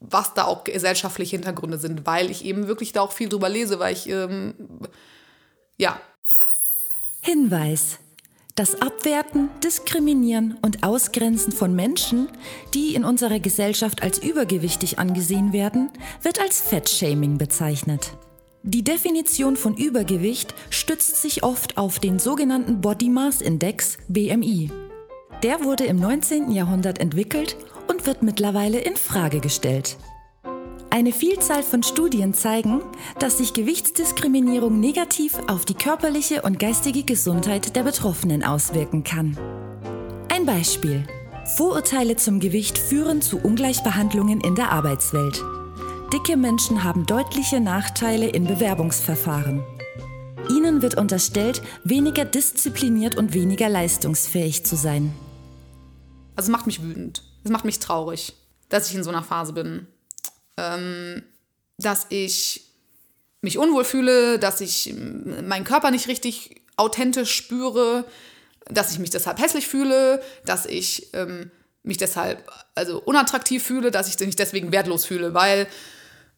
[0.00, 3.78] was da auch gesellschaftliche Hintergründe sind, weil ich eben wirklich da auch viel drüber lese,
[3.78, 4.54] weil ich, ähm,
[5.78, 5.98] ja,
[7.22, 7.98] Hinweis.
[8.56, 12.28] Das Abwerten, Diskriminieren und Ausgrenzen von Menschen,
[12.74, 15.90] die in unserer Gesellschaft als übergewichtig angesehen werden,
[16.22, 18.12] wird als Fettshaming bezeichnet.
[18.62, 24.70] Die Definition von Übergewicht stützt sich oft auf den sogenannten Body Mass Index BMI.
[25.42, 26.50] Der wurde im 19.
[26.50, 27.56] Jahrhundert entwickelt
[27.88, 29.96] und wird mittlerweile in Frage gestellt.
[30.90, 32.82] Eine Vielzahl von Studien zeigen,
[33.18, 39.38] dass sich Gewichtsdiskriminierung negativ auf die körperliche und geistige Gesundheit der Betroffenen auswirken kann.
[40.28, 41.06] Ein Beispiel.
[41.56, 45.42] Vorurteile zum Gewicht führen zu Ungleichbehandlungen in der Arbeitswelt.
[46.12, 49.62] Dicke Menschen haben deutliche Nachteile in Bewerbungsverfahren.
[50.48, 55.14] Ihnen wird unterstellt, weniger diszipliniert und weniger leistungsfähig zu sein.
[56.34, 57.22] also es macht mich wütend.
[57.44, 58.32] Es macht mich traurig,
[58.68, 59.86] dass ich in so einer Phase bin.
[60.56, 61.22] Ähm,
[61.78, 62.64] dass ich
[63.40, 68.04] mich unwohl fühle, dass ich meinen Körper nicht richtig authentisch spüre,
[68.64, 71.52] dass ich mich deshalb hässlich fühle, dass ich ähm,
[71.84, 75.68] mich deshalb also unattraktiv fühle, dass ich mich deswegen wertlos fühle, weil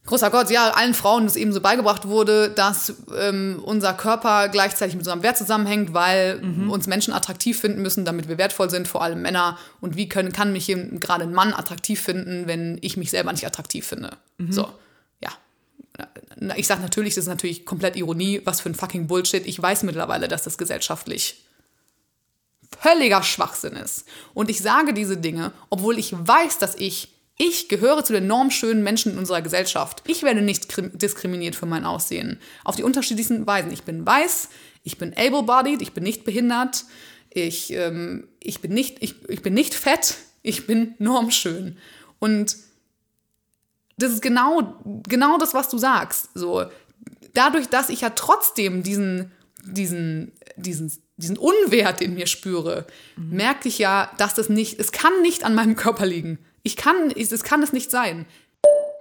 [0.05, 4.95] großer Gott, ja, allen Frauen das eben so beigebracht wurde, dass ähm, unser Körper gleichzeitig
[4.95, 9.01] mit unserem Wert zusammenhängt, weil uns Menschen attraktiv finden müssen, damit wir wertvoll sind, vor
[9.01, 9.57] allem Männer.
[9.79, 13.31] Und wie können, kann mich eben gerade ein Mann attraktiv finden, wenn ich mich selber
[13.31, 14.17] nicht attraktiv finde?
[14.51, 14.69] So,
[15.21, 15.31] ja.
[16.55, 19.45] Ich sage natürlich, das ist natürlich komplett Ironie, was für ein fucking Bullshit.
[19.45, 21.45] Ich weiß mittlerweile, dass das gesellschaftlich
[22.81, 24.05] völliger Schwachsinn ist.
[24.33, 28.83] Und ich sage diese Dinge, obwohl ich weiß, dass ich, ich gehöre zu den normschönen
[28.83, 30.03] Menschen in unserer Gesellschaft.
[30.07, 32.39] Ich werde nicht krim- diskriminiert für mein Aussehen.
[32.63, 33.71] Auf die unterschiedlichsten Weisen.
[33.71, 34.49] Ich bin weiß,
[34.83, 36.85] ich bin able-bodied, ich bin nicht behindert,
[37.29, 41.77] ich, ähm, ich, bin nicht, ich, ich bin nicht fett, ich bin normschön.
[42.19, 42.55] Und
[43.97, 44.75] das ist genau,
[45.07, 46.29] genau das, was du sagst.
[46.35, 46.65] So,
[47.33, 49.31] dadurch, dass ich ja trotzdem diesen,
[49.65, 55.21] diesen, diesen, diesen Unwert in mir spüre, merke ich ja, dass das nicht, es kann
[55.23, 56.37] nicht an meinem Körper liegen.
[56.65, 58.25] Ich kann, es kann es nicht sein.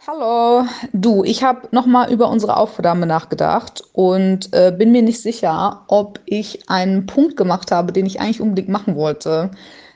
[0.05, 5.85] Hallo, du, ich habe nochmal über unsere Aufnahme nachgedacht und äh, bin mir nicht sicher,
[5.87, 9.53] ob ich einen Punkt gemacht habe, den ich eigentlich unbedingt machen wollte,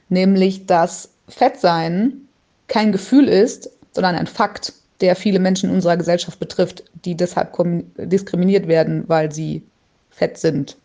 [0.08, 2.28] nämlich dass Fettsein
[2.68, 7.52] kein Gefühl ist, sondern ein Fakt, der viele Menschen in unserer Gesellschaft betrifft, die deshalb
[7.96, 9.64] diskriminiert werden, weil sie
[10.10, 10.76] fett sind.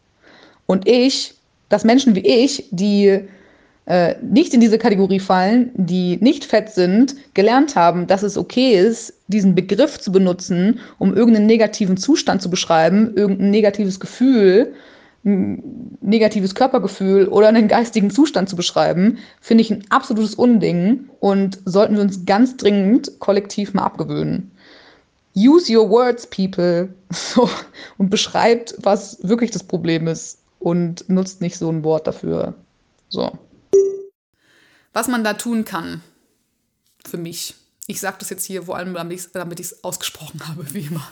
[0.65, 1.35] Und ich,
[1.69, 3.27] dass Menschen wie ich, die
[3.87, 8.77] äh, nicht in diese Kategorie fallen, die nicht fett sind, gelernt haben, dass es okay
[8.77, 14.73] ist, diesen Begriff zu benutzen, um irgendeinen negativen Zustand zu beschreiben, irgendein negatives Gefühl,
[15.23, 21.59] ein negatives Körpergefühl oder einen geistigen Zustand zu beschreiben, finde ich ein absolutes Unding und
[21.65, 24.51] sollten wir uns ganz dringend kollektiv mal abgewöhnen.
[25.35, 26.89] Use your words, people.
[27.13, 27.49] So,
[27.97, 32.53] und beschreibt, was wirklich das Problem ist und nutzt nicht so ein Wort dafür.
[33.09, 33.31] So.
[34.93, 36.01] Was man da tun kann,
[37.05, 37.55] für mich.
[37.87, 41.07] Ich sage das jetzt hier vor allem, damit ich es ausgesprochen habe, wie immer.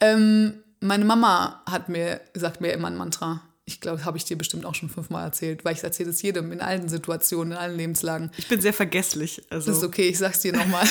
[0.00, 3.42] Ähm, meine Mama hat mir, sagt mir immer ein Mantra.
[3.66, 6.50] Ich glaube, habe ich dir bestimmt auch schon fünfmal erzählt, weil ich erzähle es jedem
[6.50, 8.32] in allen Situationen, in allen Lebenslagen.
[8.36, 9.44] Ich bin sehr vergesslich.
[9.50, 9.68] Also.
[9.68, 10.84] Das ist okay, ich sag's dir nochmal.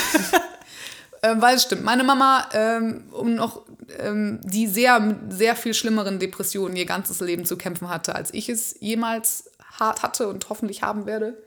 [1.23, 1.83] ähm, weil es stimmt.
[1.83, 3.65] Meine Mama, ähm, um noch,
[3.97, 8.33] ähm, die sehr, mit sehr viel schlimmeren Depressionen ihr ganzes Leben zu kämpfen hatte, als
[8.33, 11.37] ich es jemals hart hatte und hoffentlich haben werde.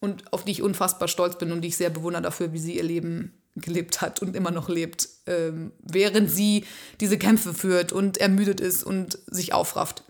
[0.00, 2.76] Und auf die ich unfassbar stolz bin und die ich sehr bewundere dafür, wie sie
[2.76, 6.64] ihr Leben gelebt hat und immer noch lebt, ähm, während sie
[7.00, 10.04] diese Kämpfe führt und ermüdet ist und sich aufrafft.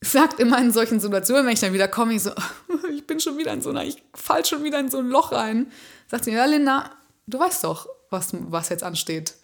[0.00, 2.30] Sagt immer in solchen Situationen, wenn ich dann wieder komme, ich so,
[2.94, 5.32] ich bin schon wieder in so einer, ich fall schon wieder in so ein Loch
[5.32, 5.70] rein.
[6.10, 6.90] Sagt sie, ja, Linda,
[7.26, 9.34] du weißt doch, was, was jetzt ansteht.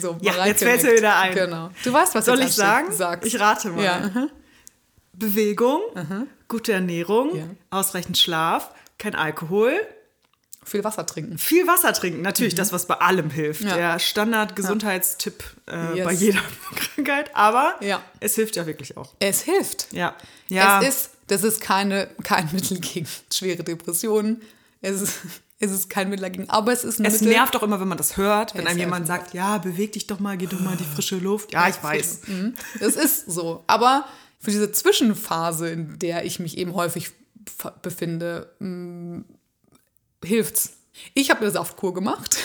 [0.00, 0.98] So, Ja, jetzt fällt mir nickt.
[1.00, 1.34] wieder ein.
[1.34, 1.70] Genau.
[1.84, 2.92] Du weißt, was Soll jetzt ich sagen?
[2.92, 3.26] Sag's.
[3.26, 3.84] Ich rate mal.
[3.84, 4.28] Ja.
[5.12, 5.80] Bewegung,
[6.48, 7.44] gute Ernährung, Ja.
[7.70, 9.72] ausreichend Schlaf, kein Alkohol,
[10.66, 11.36] Viel Wasser trinken.
[11.36, 12.22] viel Wasser trinken.
[12.22, 13.62] Natürlich das, was bei allem hilft.
[13.62, 13.68] Mhm.
[13.68, 13.76] Ja.
[13.76, 16.04] Der Standard-Gesundheitstipp äh, Yes.
[16.06, 16.40] bei jeder
[16.94, 17.30] Krankheit.
[17.34, 18.00] Aber Ja.
[18.20, 19.14] es hilft ja wirklich auch.
[19.18, 19.88] Es hilft.
[19.92, 20.14] Ja.
[20.48, 20.80] ja.
[20.80, 24.42] Es ist, das ist keine, kein Mittel gegen schwere Depressionen.
[24.80, 25.18] Es ist,
[25.60, 27.28] es ist kein Mittel dagegen, aber es ist ein es Mittel.
[27.28, 30.06] nervt auch immer, wenn man das hört, wenn Es einem jemand sagt, ja, beweg dich
[30.06, 31.52] doch mal, geh doch mal in die frische Luft.
[31.52, 32.20] Ja, ich weiß.
[32.26, 32.54] Mhm.
[32.80, 33.64] Es ist so.
[33.66, 34.06] Aber
[34.44, 37.10] für diese Zwischenphase, in der ich mich eben häufig
[37.82, 39.22] befinde, mh,
[40.24, 40.74] hilft's.
[41.12, 42.36] Ich habe eine Saftkur gemacht.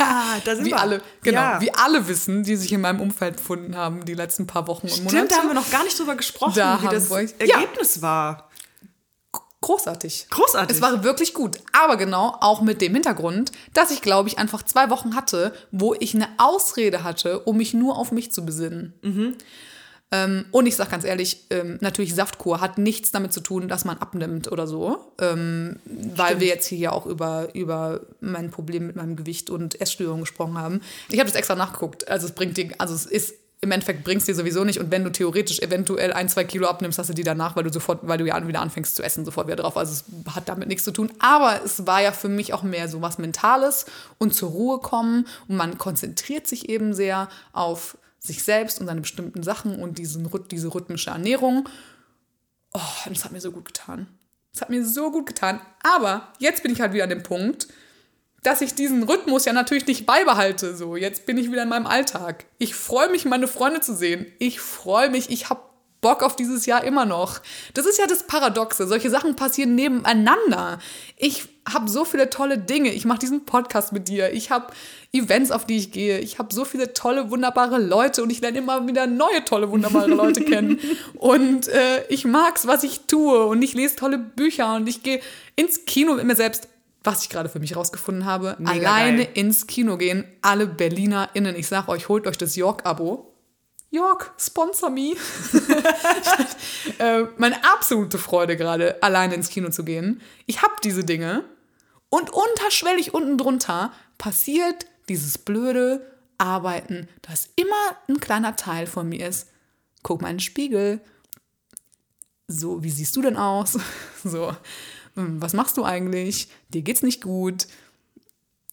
[0.00, 0.80] Ah, da sind Wie wir.
[0.80, 1.60] alle, genau, Ja.
[1.60, 4.96] wie alle wissen, die sich in meinem Umfeld befunden haben, die letzten paar Wochen und
[5.04, 5.16] Monate.
[5.16, 7.60] Stimmt, da haben wir noch gar nicht drüber gesprochen, Da wie das wir- Ja.
[7.60, 8.50] Ergebnis war.
[9.60, 10.26] großartig.
[10.30, 10.76] Großartig.
[10.76, 11.58] Es war wirklich gut.
[11.72, 15.94] Aber genau auch mit dem Hintergrund, dass ich, glaube ich, einfach zwei Wochen hatte, wo
[15.94, 18.94] ich eine Ausrede hatte, um mich nur auf mich zu besinnen.
[20.12, 23.84] Ähm, und ich sage ganz ehrlich, ähm, natürlich Saftkur hat nichts damit zu tun, dass
[23.84, 24.98] man abnimmt oder so.
[25.20, 29.80] Ähm, weil wir jetzt hier ja auch über, über mein Problem mit meinem Gewicht und
[29.80, 30.80] Essstörungen gesprochen haben.
[31.10, 32.08] Ich habe das extra nachgeguckt.
[32.08, 34.80] Also es bringt dir, also es ist im Endeffekt bringst dir sowieso nicht.
[34.80, 37.72] Und wenn du theoretisch eventuell ein, zwei Kilo abnimmst, hast du die danach, weil du
[37.72, 39.76] sofort, weil du ja wieder anfängst zu essen, sofort wieder drauf.
[39.76, 41.12] Also es hat damit nichts zu tun.
[41.18, 43.84] Aber es war ja für mich auch mehr so was Mentales
[44.16, 45.26] und zur Ruhe kommen.
[45.46, 50.30] Und man konzentriert sich eben sehr auf sich selbst und seine bestimmten Sachen und diesen,
[50.50, 51.68] diese rhythmische Ernährung.
[52.72, 54.06] Oh, und das hat mir so gut getan.
[54.52, 55.60] Das hat mir so gut getan.
[55.82, 57.68] Aber jetzt bin ich halt wieder an dem Punkt,
[58.42, 60.76] dass ich diesen Rhythmus ja natürlich nicht beibehalte.
[60.76, 62.44] So, jetzt bin ich wieder in meinem Alltag.
[62.58, 64.26] Ich freue mich, meine Freunde zu sehen.
[64.38, 65.62] Ich freue mich, ich habe
[66.00, 67.40] Bock auf dieses Jahr immer noch.
[67.74, 68.86] Das ist ja das Paradoxe.
[68.86, 70.78] Solche Sachen passieren nebeneinander.
[71.16, 72.92] Ich habe so viele tolle Dinge.
[72.92, 74.32] Ich mache diesen Podcast mit dir.
[74.32, 74.72] Ich habe
[75.12, 76.18] Events, auf die ich gehe.
[76.18, 80.08] Ich habe so viele tolle, wunderbare Leute und ich lerne immer wieder neue, tolle, wunderbare
[80.08, 80.78] Leute kennen.
[81.14, 83.44] Und äh, ich mag's, was ich tue.
[83.44, 85.20] Und ich lese tolle Bücher und ich gehe
[85.56, 86.68] ins Kino mit mir selbst
[87.02, 89.28] was ich gerade für mich rausgefunden habe, Mega alleine geil.
[89.32, 90.24] ins Kino gehen.
[90.42, 93.29] Alle BerlinerInnen, ich sag euch, holt euch das York-Abo.
[93.90, 95.16] York, sponsor me.
[96.98, 100.20] äh, meine absolute Freude gerade, alleine ins Kino zu gehen.
[100.46, 101.44] Ich habe diese Dinge
[102.08, 106.06] und unterschwellig unten drunter passiert dieses blöde
[106.38, 109.48] Arbeiten, das immer ein kleiner Teil von mir ist.
[110.02, 111.00] Guck mal in den Spiegel.
[112.46, 113.78] So, wie siehst du denn aus?
[114.22, 114.54] So,
[115.14, 116.48] hm, was machst du eigentlich?
[116.68, 117.66] Dir geht's nicht gut.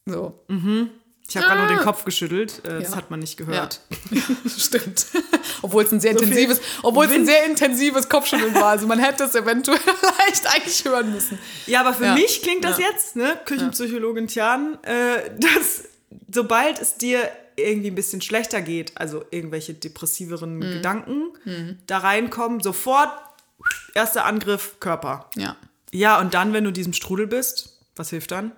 [0.06, 0.44] So,
[1.30, 2.62] Ich habe gerade nur den Kopf geschüttelt.
[2.64, 2.96] Äh, Das Ja.
[2.98, 3.82] hat man nicht gehört.
[4.12, 4.22] Ja,
[4.58, 5.06] stimmt.
[5.62, 8.66] obwohl es ein sehr viel intensives, obwohl es ein sehr intensives Kopfschütteln war.
[8.68, 11.38] Also man hätte es eventuell vielleicht eigentlich hören müssen.
[11.66, 12.14] Ja, aber für Ja.
[12.14, 15.84] mich klingt das jetzt, ne, Küchenpsychologin Tian, äh, dass
[16.34, 20.62] sobald es dir irgendwie ein bisschen schlechter geht, also irgendwelche depressiveren Mhm.
[20.62, 23.10] Gedanken da reinkommen, sofort
[23.96, 25.30] erster Angriff Körper.
[25.36, 25.58] Ja.
[25.92, 28.52] Ja, und dann, wenn du in diesem Strudel bist, was hilft dann?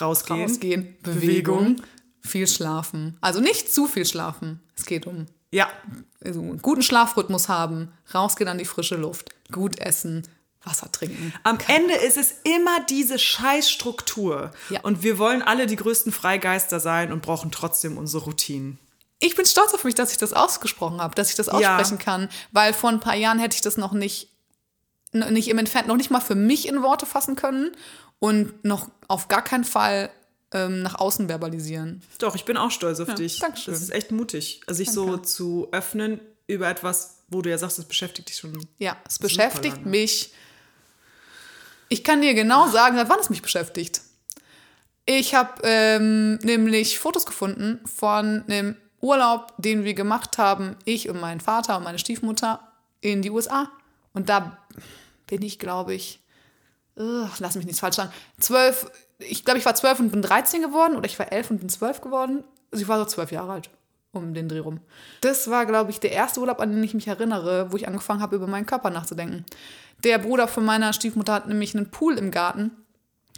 [0.00, 0.42] Rausgehen.
[0.42, 1.76] Rausgehen, Bewegung.
[1.76, 1.82] Bewegung,
[2.26, 3.16] viel schlafen.
[3.20, 4.60] Also nicht zu viel schlafen.
[4.76, 5.68] Es geht um Ja,
[6.24, 10.26] also einen guten Schlafrhythmus haben, rausgehen an die frische Luft, gut essen,
[10.64, 11.32] Wasser trinken.
[11.44, 14.50] Am Ende ist es immer diese Scheißstruktur.
[14.70, 14.80] Ja.
[14.80, 18.78] Und wir wollen alle die größten Freigeister sein und brauchen trotzdem unsere Routinen.
[19.18, 21.52] Ich bin stolz auf mich, dass ich das ausgesprochen habe, dass ich das Ja.
[21.76, 24.28] aussprechen kann, weil vor ein paar Jahren hätte ich das noch nicht,
[25.12, 27.70] nicht im Entfernt, noch nicht mal für mich in Worte fassen können
[28.18, 30.10] und noch auf gar keinen Fall
[30.52, 32.02] ähm, nach außen verbalisieren.
[32.18, 33.38] Doch, ich bin auch stolz auf dich.
[33.40, 33.74] Dankeschön.
[33.74, 34.60] Das ist echt mutig.
[34.66, 38.66] Also sich so zu öffnen über etwas, wo du ja sagst, das beschäftigt dich schon.
[38.78, 39.88] Ja, es beschäftigt lange.
[39.88, 40.32] mich.
[41.88, 44.00] Ich kann dir genau sagen, seit wann es mich beschäftigt.
[45.04, 51.20] Ich habe ähm, nämlich Fotos gefunden von einem Urlaub, den wir gemacht haben, ich und
[51.20, 52.60] mein Vater und meine Stiefmutter
[53.00, 53.70] in die USA.
[54.12, 54.58] Und da
[55.28, 56.20] bin ich, glaube ich,
[56.96, 60.62] ugh, lass mich nichts falsch sagen, zwölf, ich glaube, ich war zwölf und bin 13
[60.62, 62.44] geworden oder ich war elf und bin zwölf geworden.
[62.70, 63.70] Also ich war so zwölf Jahre alt,
[64.12, 64.80] um den Dreh rum.
[65.20, 68.20] Das war, glaube ich, der erste Urlaub, an den ich mich erinnere, wo ich angefangen
[68.20, 69.44] habe, über meinen Körper nachzudenken.
[70.04, 72.70] Der Bruder von meiner Stiefmutter hat nämlich einen Pool im Garten.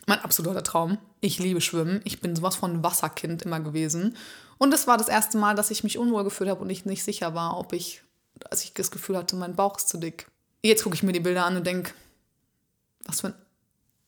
[0.07, 0.99] Mein absoluter Traum.
[1.21, 2.01] Ich liebe Schwimmen.
[2.05, 4.17] Ich bin sowas von Wasserkind immer gewesen.
[4.57, 7.05] Und es war das erste Mal, dass ich mich unwohl gefühlt habe und ich nicht
[7.05, 8.03] sicher war, ob ich,
[8.51, 10.27] als ich das Gefühl hatte, mein Bauch ist zu dick.
[10.63, 11.93] Jetzt gucke ich mir die Bilder an und denke,
[13.05, 13.35] was für ein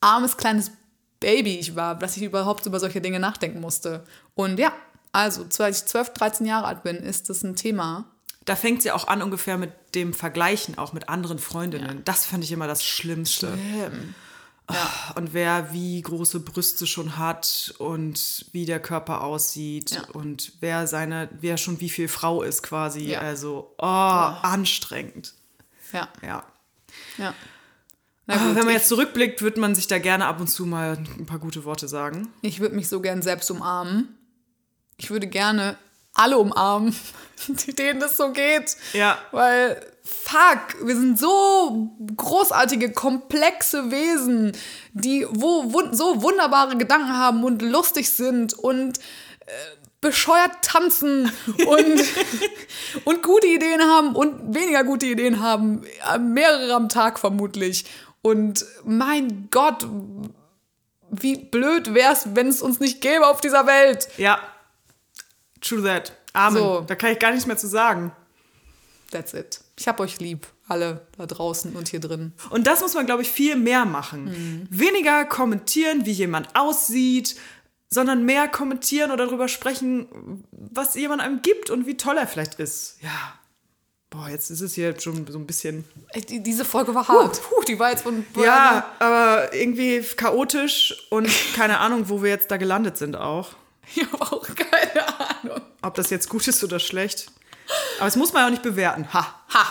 [0.01, 0.73] armes kleines
[1.21, 4.05] Baby ich war, dass ich überhaupt über solche Dinge nachdenken musste.
[4.35, 4.73] Und ja,
[5.13, 8.05] also, als ich 12, 13 Jahre alt bin, ist das ein Thema.
[8.47, 12.03] Da fängt es ja auch an ungefähr mit dem Vergleichen, auch mit anderen Freundinnen.
[12.05, 13.57] Das fand ich immer das Schlimmste.
[14.67, 20.03] Ah, Und wer wie große Brüste schon hat und wie der Körper aussieht Ja.
[20.13, 23.01] und wer seine, wer schon wie viel Frau ist quasi.
[23.11, 23.21] Ja.
[23.21, 25.35] Also, oh, anstrengend.
[25.93, 26.45] Ja, Ja.
[27.19, 27.35] ja.
[28.31, 30.99] Ah, gut, Wenn man jetzt zurückblickt, wird man sich da gerne ab und zu mal
[31.19, 32.33] ein paar gute Worte sagen.
[32.43, 34.17] Ich würde mich so gern selbst umarmen.
[34.97, 35.77] Ich würde gerne
[36.15, 36.95] alle umarmen,
[37.79, 38.77] denen das so geht.
[38.93, 39.19] Ja.
[39.33, 44.53] Weil, fuck, wir sind so großartige, komplexe Wesen,
[44.93, 49.53] die wo, wun so wunderbare Gedanken haben und lustig sind und äh,
[50.01, 51.31] bescheuert tanzen
[51.67, 52.05] und,
[53.05, 55.83] und gute Ideen haben und weniger gute Ideen haben.
[56.13, 57.85] Äh, Mehrere am Tag vermutlich.
[58.23, 59.87] Und mein Gott,
[61.11, 64.09] wie blöd wär's, wenn es uns nicht gäbe auf dieser Welt.
[64.17, 64.41] Ja.
[65.61, 66.13] True that.
[66.33, 66.59] Amen.
[66.59, 66.85] So.
[66.87, 68.13] Da kann ich gar nichts mehr zu sagen.
[69.11, 69.61] That's it.
[69.77, 72.33] Ich hab euch lieb, alle da draußen und hier drin.
[72.51, 74.69] Und das muss man, glaube ich, viel mehr machen.
[74.71, 77.37] Weniger kommentieren, wie jemand aussieht,
[77.89, 82.55] sondern mehr kommentieren oder darüber sprechen, was jemand einem gibt und wie toll er vielleicht
[82.55, 82.99] ist.
[83.03, 83.35] Ja.
[84.11, 85.85] Boah, jetzt ist es hier schon so ein bisschen.
[86.29, 87.41] Diese Folge war hart.
[87.43, 88.27] Puh, die war jetzt von.
[88.37, 93.51] Ja, aber irgendwie chaotisch und keine Ahnung, wo wir jetzt da gelandet sind auch.
[93.95, 95.61] Ich habe auch keine Ahnung.
[95.83, 97.27] Ob das jetzt gut ist oder schlecht.
[97.99, 99.13] Aber das muss man ja auch nicht bewerten.
[99.13, 99.35] Ha.
[99.53, 99.67] Ha!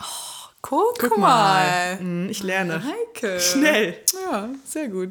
[0.00, 0.04] Oh,
[0.60, 1.28] guck, Guck mal.
[1.28, 1.98] mal.
[2.00, 2.82] Hm, Ich lerne.
[2.82, 3.38] Heike.
[3.38, 3.96] Schnell.
[4.28, 5.10] Ja, sehr gut.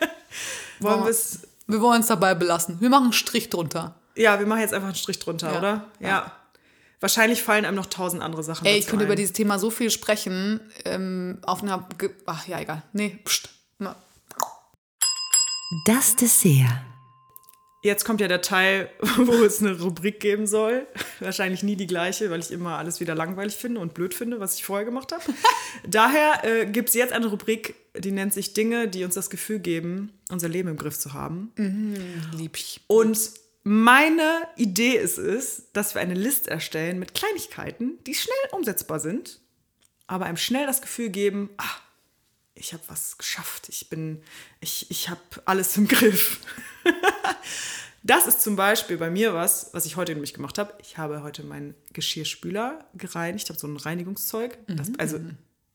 [0.80, 1.40] Wollen wir es.
[1.66, 2.80] Wir wollen es dabei belassen.
[2.80, 3.94] Wir machen einen Strich drunter.
[4.14, 5.58] Ja, wir machen jetzt einfach einen Strich drunter, Ja.
[5.58, 5.84] oder?
[6.00, 6.32] Ja.
[7.00, 9.08] Wahrscheinlich fallen einem noch tausend andere Sachen Ey, ich könnte ein.
[9.08, 10.60] über dieses Thema so viel sprechen.
[10.84, 11.86] Ähm, auf einer.
[11.98, 12.82] Ge Ach ja, egal.
[12.92, 13.50] Nee, pst.
[15.84, 16.70] Das Dessert.
[17.82, 20.86] Jetzt kommt ja der Teil, wo es eine Rubrik geben soll.
[21.20, 24.56] Wahrscheinlich nie die gleiche, weil ich immer alles wieder langweilig finde und blöd finde, was
[24.56, 25.22] ich vorher gemacht habe.
[25.86, 29.58] Daher äh, gibt es jetzt eine Rubrik, die nennt sich Dinge, die uns das Gefühl
[29.58, 31.52] geben, unser Leben im Griff zu haben.
[32.36, 32.80] Lieb ich.
[32.86, 33.18] Und
[33.68, 39.40] meine Idee ist es, dass wir eine Liste erstellen mit Kleinigkeiten, die schnell umsetzbar sind,
[40.06, 41.74] aber einem schnell das Gefühl geben, ah,
[42.54, 44.22] ich habe was geschafft, ich bin,
[44.60, 46.38] ich, ich habe alles im Griff.
[48.04, 50.72] das ist zum Beispiel bei mir was, was ich heute nämlich gemacht habe.
[50.80, 54.58] Ich habe heute meinen Geschirrspüler gereinigt, habe so ein Reinigungszeug.
[54.68, 55.18] Das, also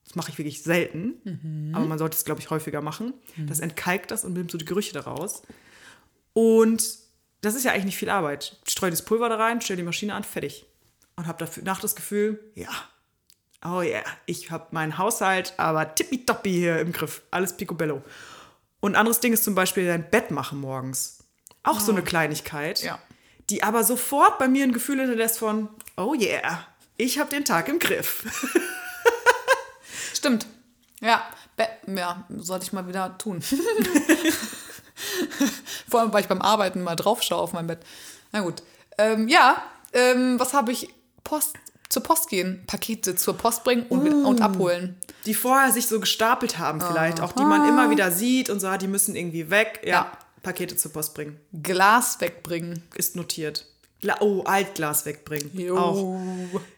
[0.06, 3.12] das mache ich wirklich selten, aber man sollte es, glaube ich, häufiger machen.
[3.46, 5.42] Das entkalkt das und nimmt so die Gerüche daraus.
[6.32, 7.01] Und
[7.42, 8.56] das ist ja eigentlich nicht viel Arbeit.
[8.66, 10.64] Streue das Pulver da rein, stelle die Maschine an, fertig.
[11.16, 12.70] Und habe danach das Gefühl, ja,
[13.64, 17.22] oh yeah, ich habe meinen Haushalt aber tippitoppi hier im Griff.
[17.30, 18.02] Alles picobello.
[18.80, 21.18] Und ein anderes Ding ist zum Beispiel dein Bett machen morgens.
[21.62, 22.98] Auch so eine Kleinigkeit, Ja.
[23.50, 26.66] die aber sofort bei mir ein Gefühl hinterlässt von, oh yeah,
[26.96, 28.24] ich habe den Tag im Griff.
[30.14, 30.46] Stimmt.
[31.00, 33.42] Ja, Be ja, sollte ich mal wieder tun.
[35.88, 37.80] Vor allem, weil ich beim Arbeiten mal drauf schaue auf mein Bett.
[38.32, 38.62] Na gut.
[38.98, 39.62] Ähm, ja,
[39.92, 40.88] ähm, was habe ich?
[41.24, 41.54] Post,
[41.88, 44.98] zur Post gehen, Pakete zur Post bringen und, wieder- und abholen.
[45.26, 48.66] Die vorher sich so gestapelt haben vielleicht, auch die man immer wieder sieht und so,
[48.66, 49.80] ah, die müssen irgendwie weg.
[49.84, 50.12] Ja, Ja.
[50.42, 51.38] Pakete zur Post bringen.
[51.62, 52.82] Glas wegbringen.
[52.94, 53.66] Ist notiert.
[54.00, 55.50] Gla oh, Altglas wegbringen.
[55.56, 55.78] Jo.
[55.78, 56.20] Auch.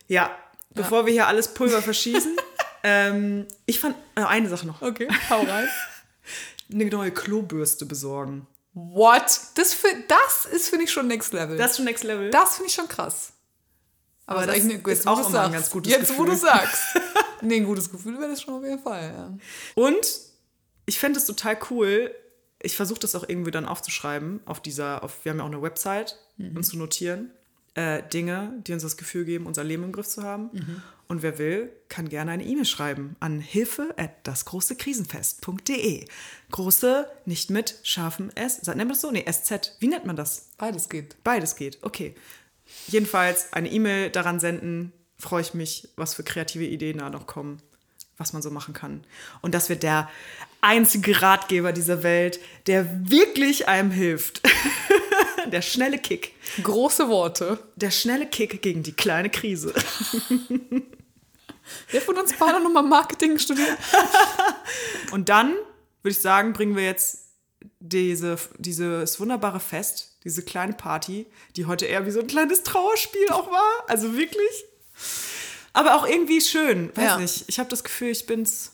[0.09, 0.31] Ja,
[0.75, 2.37] bevor wir hier alles Pulver verschießen.
[2.83, 4.83] ähm, ich fand, äh, eine Sache noch.
[4.83, 5.69] Okay, hau rein.
[6.73, 8.47] Eine neue Klobürste besorgen.
[8.73, 9.41] What?
[9.55, 11.57] Das, fi- das ist, finde ich, schon Next Level.
[11.57, 12.31] Das ist schon Next Level.
[12.31, 13.33] Das finde ich schon krass.
[14.27, 15.53] Aber, Aber das ist, eigentlich- ist jetzt, auch immer ein sagst.
[15.53, 16.49] ganz gutes Jetzt, wo du Gefühl.
[16.49, 16.83] sagst.
[17.43, 19.39] nee, ein gutes Gefühl wäre das schon auf jeden Fall, ja.
[19.75, 20.07] Und
[20.87, 22.15] ich fände es total cool.
[22.61, 25.61] Ich versuche das auch irgendwie dann aufzuschreiben auf dieser, auf, wir haben ja auch eine
[25.63, 27.31] Website, uns zu notieren.
[27.75, 30.83] Äh, Dinge, die uns das Gefühl geben, unser Leben im Griff zu haben.
[31.07, 36.07] Und wer will, kann gerne eine E-Mail schreiben an hilfe at dasgroßekrisenfest.de.
[36.51, 38.63] Große, nicht mit scharfem S.
[38.63, 39.11] Nennt man das so?
[39.11, 39.77] Nee, SZ.
[39.81, 40.49] Wie nennt man das?
[40.57, 41.23] Beides geht.
[41.23, 42.15] Beides geht, okay.
[42.87, 47.61] Jedenfalls eine E-Mail daran senden, freue ich mich, was für kreative Ideen da noch kommen,
[48.17, 49.05] was man so machen kann.
[49.43, 50.11] Und das wird der
[50.61, 54.41] einzige Ratgeber dieser Welt, der wirklich einem hilft.
[55.47, 56.33] der schnelle Kick.
[56.63, 57.59] Große Worte.
[57.77, 59.73] Der schnelle Kick gegen die kleine Krise.
[61.91, 63.79] Wer von uns beiden nochmal Marketing studiert?
[65.13, 65.53] Und dann
[66.03, 67.29] würde ich sagen, bringen wir jetzt
[67.81, 71.27] diese, dieses wunderbare Fest, diese kleine Party,
[71.57, 73.85] die heute eher wie so ein kleines Trauerspiel auch war.
[73.89, 74.65] Also wirklich.
[75.73, 76.91] Aber auch irgendwie schön.
[76.95, 77.19] Weiß Ja.
[77.19, 77.45] nicht.
[77.49, 78.73] Ich habe das Gefühl, ich bin's.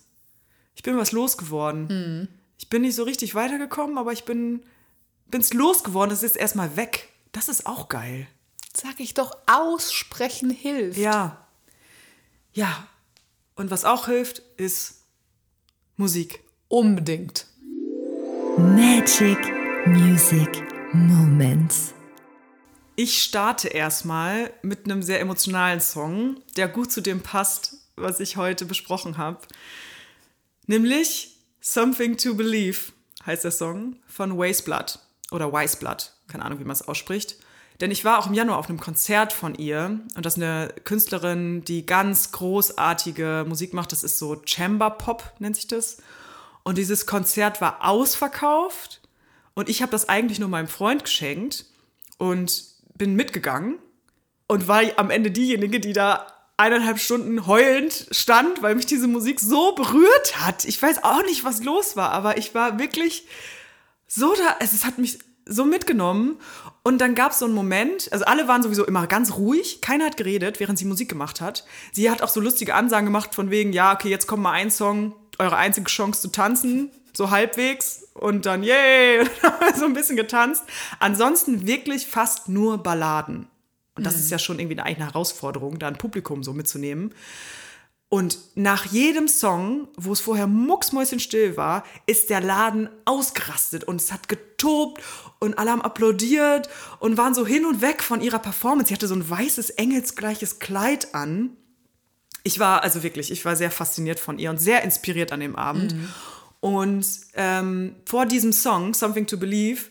[0.74, 2.28] Ich bin was losgeworden.
[2.58, 4.62] Ich bin nicht so richtig weitergekommen, aber ich bin
[5.30, 6.12] bin's losgeworden.
[6.12, 7.08] Es ist erstmal weg.
[7.32, 8.26] Das ist auch geil.
[8.74, 10.98] Sag ich doch, aussprechen hilft.
[10.98, 11.46] Ja.
[12.52, 12.86] Ja.
[13.54, 15.02] Und was auch hilft, ist
[15.96, 16.42] Musik.
[16.68, 17.46] Unbedingt.
[18.56, 19.38] Magic
[19.86, 21.94] Music Moments.
[22.96, 28.36] Ich starte erstmal mit einem sehr emotionalen Song, der gut zu dem passt, was ich
[28.36, 29.40] heute besprochen habe.
[30.66, 32.92] Nämlich Something to Believe
[33.26, 34.98] heißt der Song von Wasteblood
[35.30, 37.36] oder Weisblood, keine Ahnung, wie man es ausspricht.
[37.80, 40.74] Denn ich war auch im Januar auf einem Konzert von ihr und das ist eine
[40.84, 43.92] Künstlerin, die ganz großartige Musik macht.
[43.92, 45.98] Das ist so Chamber Pop, nennt sich das.
[46.62, 49.00] Und dieses Konzert war ausverkauft
[49.54, 51.64] und ich habe das eigentlich nur meinem Freund geschenkt
[52.18, 52.64] und
[52.94, 53.78] bin mitgegangen
[54.46, 56.26] und war am Ende diejenige, die da
[56.58, 60.66] eineinhalb Stunden heulend stand, weil mich diese Musik so berührt hat.
[60.66, 63.26] Ich weiß auch nicht, was los war, aber ich war wirklich
[64.12, 66.38] so da, es, es hat mich so mitgenommen.
[66.82, 70.06] Und dann gab es so einen Moment, also alle waren sowieso immer ganz ruhig, keiner
[70.06, 71.64] hat geredet, während sie Musik gemacht hat.
[71.92, 74.70] Sie hat auch so lustige Ansagen gemacht von wegen, ja, okay, jetzt kommt mal ein
[74.70, 79.74] Song, eure einzige Chance zu tanzen, so halbwegs und dann yay, und dann haben wir
[79.76, 80.64] so ein bisschen getanzt.
[80.98, 83.46] Ansonsten wirklich fast nur Balladen.
[83.96, 87.12] Und das ist ja schon irgendwie eine eigene Herausforderung, da ein Publikum so mitzunehmen.
[88.10, 94.10] Und nach jedem Song, wo es vorher mucksmäuschenstill war, ist der Laden ausgerastet und es
[94.10, 95.00] hat getobt
[95.38, 98.88] und alle haben applaudiert und waren so hin und weg von ihrer Performance.
[98.88, 101.56] Sie hatte so ein weißes, engelsgleiches Kleid an.
[102.42, 105.54] Ich war, also wirklich, ich war sehr fasziniert von ihr und sehr inspiriert an dem
[105.54, 105.94] Abend.
[106.58, 109.82] Und ähm, vor diesem Song, Something to Believe,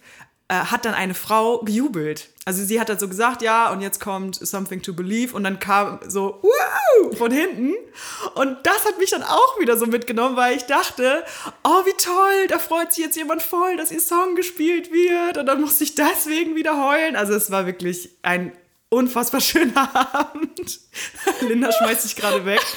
[0.49, 2.29] äh, hat dann eine Frau gejubelt.
[2.43, 5.59] Also sie hat dann so gesagt, ja, und jetzt kommt Something to Believe und dann
[5.59, 7.75] kam so, wow, von hinten.
[8.33, 11.23] Und das hat mich dann auch wieder so mitgenommen, weil ich dachte,
[11.63, 15.45] oh, wie toll, da freut sich jetzt jemand voll, dass ihr Song gespielt wird und
[15.45, 17.15] dann musste ich deswegen wieder heulen.
[17.15, 18.51] Also es war wirklich ein
[18.89, 20.79] unfassbar schöner Abend.
[21.41, 22.61] Linda schmeißt sich gerade weg.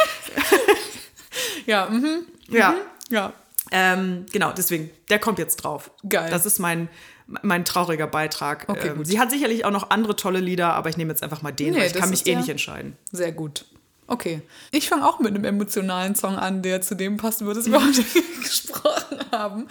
[1.64, 2.26] Ja, mhm.
[2.48, 2.74] Ja.
[3.08, 3.32] Ja.
[3.70, 5.90] Ähm, genau, deswegen, der kommt jetzt drauf.
[6.06, 6.28] Geil.
[6.30, 6.90] Das ist mein,
[7.26, 8.64] mein trauriger Beitrag.
[8.68, 9.06] Okay, ähm, gut.
[9.06, 11.72] sie hat sicherlich auch noch andere tolle Lieder, aber ich nehme jetzt einfach mal den,
[11.74, 12.96] Nee, weil ich kann mich eh nicht entscheiden.
[13.10, 13.64] Sehr gut.
[14.06, 14.42] Okay.
[14.70, 17.80] Ich fange auch mit einem emotionalen Song an, der zu dem passt, über das wir
[17.86, 18.04] heute
[18.42, 19.68] gesprochen haben.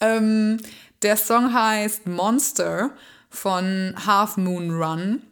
[0.00, 0.58] Ähm,
[1.02, 2.90] der Song heißt Monster
[3.28, 5.22] von Half Moon Run.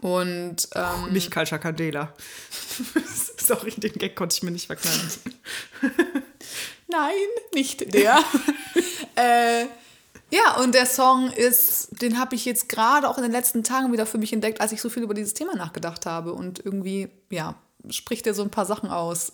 [0.00, 2.12] Und ähm, Nicht Kalcha Candela.
[3.36, 5.10] Sorry, den Gag konnte ich mir nicht verknallen.
[6.86, 7.14] Nein,
[7.52, 8.18] nicht der.
[9.16, 9.66] äh,
[10.30, 13.92] ja, und der Song ist, den habe ich jetzt gerade auch in den letzten Tagen
[13.92, 16.34] wieder für mich entdeckt, als ich so viel über dieses Thema nachgedacht habe.
[16.34, 17.54] Und irgendwie, ja,
[17.88, 19.32] spricht er so ein paar Sachen aus,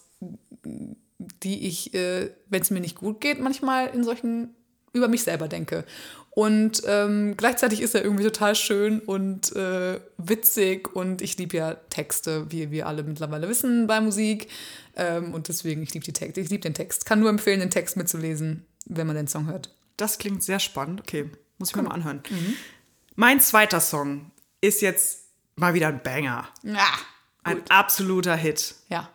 [1.42, 4.54] die ich, äh, wenn es mir nicht gut geht, manchmal in solchen
[4.92, 5.84] über mich selber denke.
[6.30, 11.74] Und ähm, gleichzeitig ist er irgendwie total schön und äh, witzig und ich liebe ja
[11.90, 14.48] Texte, wie wir alle mittlerweile wissen bei Musik.
[14.96, 17.06] Ähm, und deswegen, ich liebe die Texte, ich liebe den Text.
[17.06, 19.70] Kann nur empfehlen, den Text mitzulesen, wenn man den Song hört.
[19.96, 21.00] Das klingt sehr spannend.
[21.00, 22.22] Okay, muss ich mir mal anhören.
[22.28, 22.56] Mhm.
[23.14, 24.30] Mein zweiter Song
[24.60, 25.24] ist jetzt
[25.56, 26.48] mal wieder ein Banger.
[26.62, 26.86] Ja.
[27.44, 28.74] Ein absoluter Hit.
[28.88, 29.10] Ja.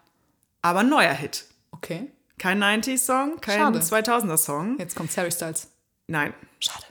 [0.61, 1.45] Aber ein neuer Hit.
[1.71, 2.11] Okay.
[2.37, 3.79] Kein 90s-Song, kein Schade.
[3.79, 4.77] 2000er-Song.
[4.79, 5.67] Jetzt kommt Harry Styles.
[6.07, 6.85] Nein, Schade.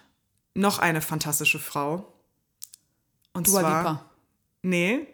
[0.54, 2.12] noch eine fantastische Frau.
[3.32, 3.78] Und Dua zwar.
[3.82, 4.04] Lipa.
[4.62, 5.06] Nee.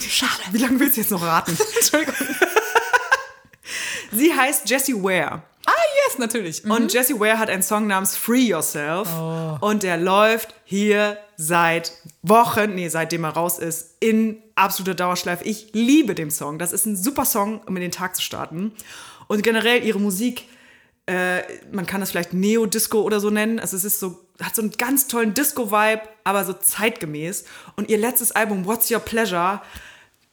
[0.00, 0.42] Schade.
[0.52, 1.56] Wie lange willst du jetzt noch raten?
[1.76, 2.14] Entschuldigung.
[4.12, 5.42] Sie heißt Jessie Ware.
[5.66, 5.72] Ah,
[6.14, 6.64] yes, natürlich.
[6.64, 6.70] Mhm.
[6.70, 9.08] Und Jessie Ware hat einen Song namens Free Yourself.
[9.60, 11.92] Und der läuft hier seit
[12.22, 15.44] Wochen, nee, seitdem er raus ist, in absoluter Dauerschleife.
[15.44, 16.58] Ich liebe den Song.
[16.58, 18.72] Das ist ein super Song, um in den Tag zu starten.
[19.26, 20.48] Und generell ihre Musik,
[21.06, 21.42] äh,
[21.72, 23.58] man kann das vielleicht Neo-Disco oder so nennen.
[23.58, 27.44] Also es ist so, hat so einen ganz tollen Disco-Vibe, aber so zeitgemäß.
[27.76, 29.60] Und ihr letztes Album, What's Your Pleasure,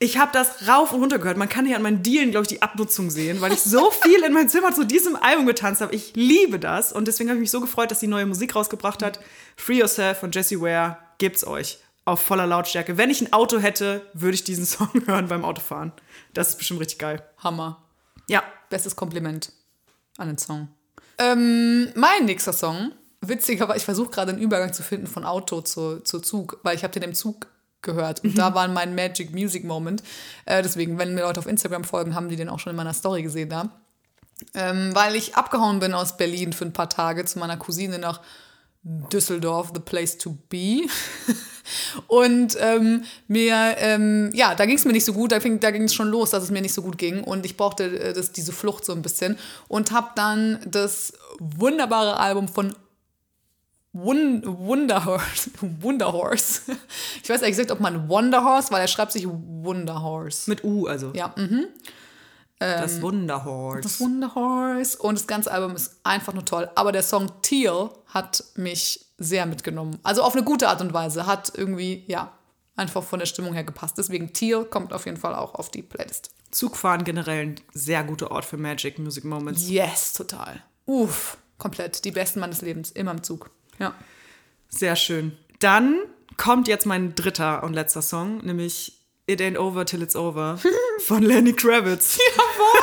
[0.01, 1.37] ich habe das rauf und runter gehört.
[1.37, 4.23] Man kann hier an meinen Dielen, glaube ich, die Abnutzung sehen, weil ich so viel
[4.23, 5.93] in meinem Zimmer zu diesem Album getanzt habe.
[5.93, 9.03] Ich liebe das und deswegen habe ich mich so gefreut, dass sie neue Musik rausgebracht
[9.03, 9.19] hat.
[9.55, 12.97] Free Yourself von Jessie Ware gibt's euch auf voller Lautstärke.
[12.97, 15.91] Wenn ich ein Auto hätte, würde ich diesen Song hören beim Autofahren.
[16.33, 17.23] Das ist bestimmt richtig geil.
[17.37, 17.83] Hammer.
[18.27, 18.41] Ja,
[18.71, 19.51] Bestes Kompliment
[20.17, 20.69] an den Song.
[21.19, 22.91] Ähm, mein nächster Song,
[23.21, 26.83] witzigerweise, ich versuche gerade einen Übergang zu finden von Auto zu, zu Zug, weil ich
[26.83, 27.45] habe den im Zug
[27.81, 30.03] gehört und da war mein Magic Music Moment.
[30.45, 32.93] Äh, deswegen, wenn mir Leute auf Instagram folgen, haben die den auch schon in meiner
[32.93, 33.69] Story gesehen da.
[34.55, 38.21] Ähm, weil ich abgehauen bin aus Berlin für ein paar Tage zu meiner Cousine nach
[38.83, 40.81] Düsseldorf, the place to be.
[42.07, 45.69] Und ähm, mir, ähm, ja, da ging es mir nicht so gut, da, fing- da
[45.71, 47.23] ging es schon los, dass es mir nicht so gut ging.
[47.23, 49.37] Und ich brauchte äh, das, diese Flucht so ein bisschen.
[49.67, 52.75] Und habe dann das wunderbare Album von
[53.93, 55.51] Wun Wunderhorse.
[55.61, 56.77] Wunderhorse.
[57.21, 60.49] Ich weiß ehrlich gesagt, ob man Wonderhorse, weil er schreibt sich Wunderhorse.
[60.49, 61.11] mit U also.
[61.13, 61.67] Ja, mhm.
[62.59, 63.81] das Wunderhorse.
[63.81, 64.97] Das Wunderhorse.
[64.97, 66.69] Und das ganze Album ist einfach nur toll.
[66.75, 69.99] Aber der Song Teal hat mich sehr mitgenommen.
[70.03, 71.25] Also auf eine gute Art und Weise.
[71.25, 72.31] Hat irgendwie, ja,
[72.77, 73.97] einfach von der Stimmung her gepasst.
[73.97, 76.31] Deswegen Teal kommt auf jeden Fall auch auf die Playlist.
[76.51, 79.69] Zugfahren generell ein sehr guter Ort für Magic Music Moments.
[79.69, 80.63] Yes, total.
[80.85, 82.03] Uff, komplett.
[82.05, 82.91] Die besten meines Lebens.
[82.91, 83.51] Immer im Zug.
[83.81, 83.93] Ja.
[84.69, 85.37] Sehr schön.
[85.59, 85.97] Dann
[86.37, 88.93] kommt jetzt mein dritter und letzter Song, nämlich
[89.27, 90.59] It Ain't Over Till It's Over
[91.05, 92.17] von Lenny Kravitz.
[92.17, 92.79] Jawohl!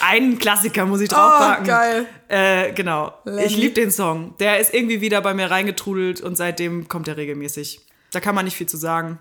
[0.00, 1.64] Ein Klassiker muss ich draufpacken.
[1.64, 2.06] Oh, geil.
[2.28, 3.12] Äh, genau.
[3.24, 3.44] Lenny.
[3.44, 4.34] Ich liebe den Song.
[4.38, 7.80] Der ist irgendwie wieder bei mir reingetrudelt und seitdem kommt er regelmäßig.
[8.12, 9.18] Da kann man nicht viel zu sagen.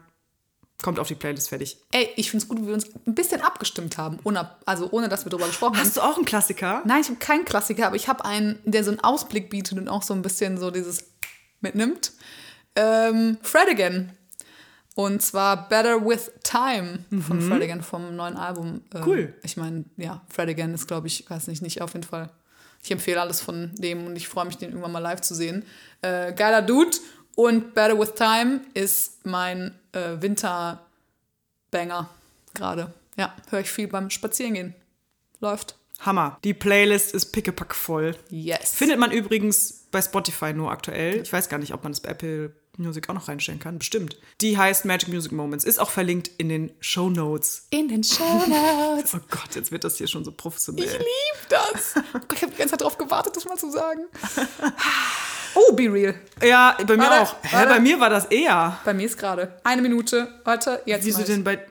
[0.81, 1.77] Kommt auf die Playlist fertig.
[1.91, 4.19] Ey, ich finde es gut, wie wir uns ein bisschen abgestimmt haben.
[4.23, 5.85] Ohne, also ohne, dass wir darüber gesprochen haben.
[5.85, 6.81] Hast du auch einen Klassiker?
[6.85, 9.87] Nein, ich habe keinen Klassiker, aber ich habe einen, der so einen Ausblick bietet und
[9.87, 11.05] auch so ein bisschen so dieses
[11.59, 12.13] mitnimmt.
[12.75, 14.11] Ähm, Fred Again.
[14.95, 18.81] Und zwar Better with Time von Fred Again vom neuen Album.
[18.93, 19.33] Ähm, Cool.
[19.43, 22.29] Ich meine, ja, Fred Again ist, glaube ich, weiß nicht, nicht auf jeden Fall.
[22.83, 25.63] Ich empfehle alles von dem und ich freue mich, den irgendwann mal live zu sehen.
[26.01, 26.97] Äh, geiler Dude.
[27.35, 32.09] Und Better with Time ist mein äh, Winter-Banger
[32.53, 32.93] gerade.
[33.17, 34.75] Ja, höre ich viel beim Spazierengehen.
[35.39, 35.75] Läuft.
[35.99, 36.37] Hammer.
[36.43, 38.15] Die Playlist ist pickepack voll.
[38.29, 38.71] Yes.
[38.73, 41.21] Findet man übrigens bei Spotify nur aktuell.
[41.21, 43.77] Ich weiß gar nicht, ob man das bei Apple Music auch noch reinstellen kann.
[43.77, 44.17] Bestimmt.
[44.39, 45.63] Die heißt Magic Music Moments.
[45.63, 47.67] Ist auch verlinkt in den Show Notes.
[47.69, 49.13] in den Show Notes.
[49.13, 50.85] Oh Gott, jetzt wird das hier schon so professionell.
[50.85, 51.07] Ich liebe
[51.49, 51.95] das.
[52.33, 54.01] Ich habe die ganze Zeit darauf gewartet, das mal zu sagen.
[55.55, 56.15] Oh, Be Real.
[56.41, 57.35] Ja, bei mir Warte, auch.
[57.43, 57.69] Hä, warte.
[57.69, 58.79] bei mir war das eher.
[58.85, 60.39] Bei mir ist gerade eine Minute.
[60.43, 61.65] Warte, jetzt Wieso denn bei.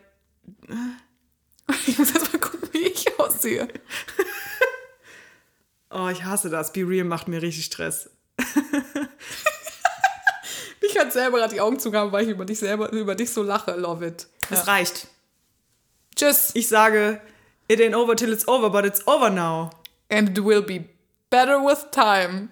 [1.86, 3.68] Ich muss erst mal gucken, wie ich aussehe.
[5.92, 6.72] Oh, ich hasse das.
[6.72, 8.10] Be Real macht mir richtig Stress.
[10.82, 13.42] Ich hatte selber gerade die Augen zugehauen, weil ich über dich selber, über dich so
[13.42, 13.72] lache.
[13.72, 14.26] Love it.
[14.50, 15.06] Es reicht.
[16.16, 16.50] Tschüss.
[16.54, 17.20] Ich sage,
[17.68, 19.70] it ain't over till it's over, but it's over now.
[20.08, 20.86] And it will be
[21.30, 22.48] better with time.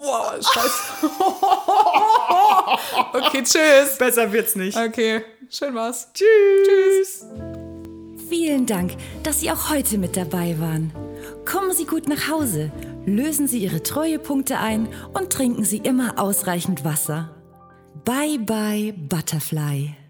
[0.00, 1.10] Wow, scheiße.
[3.26, 3.98] okay, tschüss.
[3.98, 4.76] Besser wird's nicht.
[4.76, 6.08] Okay, schön war's.
[6.12, 7.26] Tschüss.
[8.28, 10.92] Vielen Dank, dass Sie auch heute mit dabei waren.
[11.44, 12.72] Kommen Sie gut nach Hause,
[13.06, 17.30] lösen Sie Ihre Treuepunkte ein und trinken Sie immer ausreichend Wasser.
[18.04, 20.05] Bye bye Butterfly.